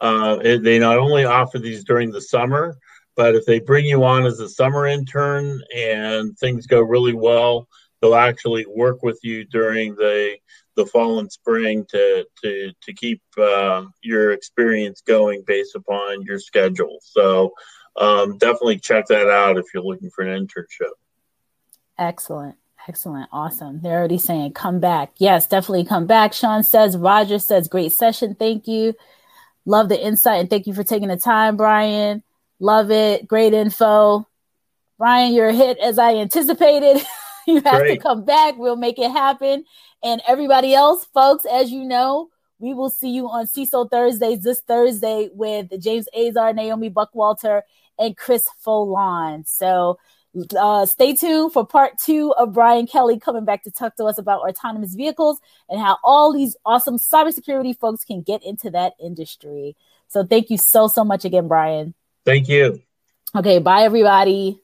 Uh, 0.00 0.38
it, 0.42 0.62
they 0.62 0.78
not 0.78 0.98
only 0.98 1.24
offer 1.24 1.58
these 1.58 1.84
during 1.84 2.10
the 2.10 2.20
summer, 2.20 2.76
but 3.16 3.34
if 3.34 3.46
they 3.46 3.60
bring 3.60 3.86
you 3.86 4.04
on 4.04 4.26
as 4.26 4.40
a 4.40 4.48
summer 4.48 4.86
intern 4.86 5.62
and 5.74 6.36
things 6.38 6.66
go 6.66 6.80
really 6.80 7.14
well, 7.14 7.68
they'll 8.00 8.16
actually 8.16 8.66
work 8.66 9.02
with 9.02 9.18
you 9.22 9.44
during 9.44 9.94
the 9.94 10.36
the 10.76 10.84
fall 10.84 11.20
and 11.20 11.30
spring 11.30 11.86
to 11.88 12.26
to 12.42 12.72
to 12.82 12.92
keep 12.92 13.22
uh, 13.38 13.84
your 14.02 14.32
experience 14.32 15.00
going 15.00 15.44
based 15.46 15.76
upon 15.76 16.22
your 16.22 16.40
schedule. 16.40 16.98
So 17.00 17.52
um, 17.96 18.38
definitely 18.38 18.78
check 18.78 19.06
that 19.08 19.28
out 19.28 19.56
if 19.56 19.66
you're 19.72 19.82
looking 19.82 20.10
for 20.10 20.24
an 20.24 20.46
internship. 20.46 20.90
Excellent. 21.98 22.56
Excellent. 22.86 23.28
Awesome. 23.32 23.80
They're 23.80 23.98
already 23.98 24.18
saying 24.18 24.52
come 24.52 24.78
back. 24.78 25.12
Yes, 25.16 25.46
definitely 25.46 25.84
come 25.84 26.06
back. 26.06 26.32
Sean 26.32 26.62
says, 26.62 26.96
Roger 26.96 27.38
says, 27.38 27.68
great 27.68 27.92
session. 27.92 28.34
Thank 28.34 28.68
you. 28.68 28.94
Love 29.64 29.88
the 29.88 30.04
insight 30.04 30.40
and 30.40 30.50
thank 30.50 30.66
you 30.66 30.74
for 30.74 30.84
taking 30.84 31.08
the 31.08 31.16
time, 31.16 31.56
Brian. 31.56 32.22
Love 32.60 32.90
it. 32.90 33.26
Great 33.26 33.54
info. 33.54 34.28
Brian, 34.98 35.32
you're 35.32 35.48
a 35.48 35.54
hit 35.54 35.78
as 35.78 35.98
I 35.98 36.16
anticipated. 36.16 37.02
you 37.46 37.60
have 37.62 37.80
great. 37.80 37.94
to 37.94 38.00
come 38.00 38.24
back. 38.24 38.56
We'll 38.58 38.76
make 38.76 38.98
it 38.98 39.10
happen. 39.10 39.64
And 40.02 40.20
everybody 40.28 40.74
else, 40.74 41.06
folks, 41.14 41.46
as 41.50 41.70
you 41.70 41.84
know, 41.84 42.28
we 42.58 42.74
will 42.74 42.90
see 42.90 43.10
you 43.10 43.28
on 43.28 43.46
CISO 43.46 43.90
Thursdays 43.90 44.40
this 44.40 44.60
Thursday 44.60 45.30
with 45.32 45.68
James 45.80 46.06
Azar, 46.16 46.52
Naomi 46.52 46.90
Buckwalter, 46.90 47.62
and 47.98 48.16
Chris 48.16 48.48
Foulon. 48.64 49.46
So 49.46 49.98
uh, 50.58 50.86
stay 50.86 51.14
tuned 51.14 51.52
for 51.52 51.66
part 51.66 51.92
two 51.98 52.32
of 52.32 52.52
Brian 52.52 52.86
Kelley 52.86 53.18
coming 53.18 53.44
back 53.44 53.62
to 53.64 53.70
talk 53.70 53.96
to 53.96 54.04
us 54.04 54.18
about 54.18 54.48
autonomous 54.48 54.94
vehicles 54.94 55.40
and 55.68 55.80
how 55.80 55.98
all 56.02 56.32
these 56.32 56.56
awesome 56.64 56.98
cybersecurity 56.98 57.78
folks 57.78 58.04
can 58.04 58.22
get 58.22 58.42
into 58.44 58.70
that 58.70 58.94
industry. 59.00 59.76
So 60.08 60.24
thank 60.24 60.50
you 60.50 60.58
so, 60.58 60.88
so 60.88 61.04
much 61.04 61.24
again, 61.24 61.48
Brian. 61.48 61.94
Thank 62.24 62.48
you. 62.48 62.82
Okay, 63.34 63.58
bye, 63.58 63.82
everybody. 63.82 64.63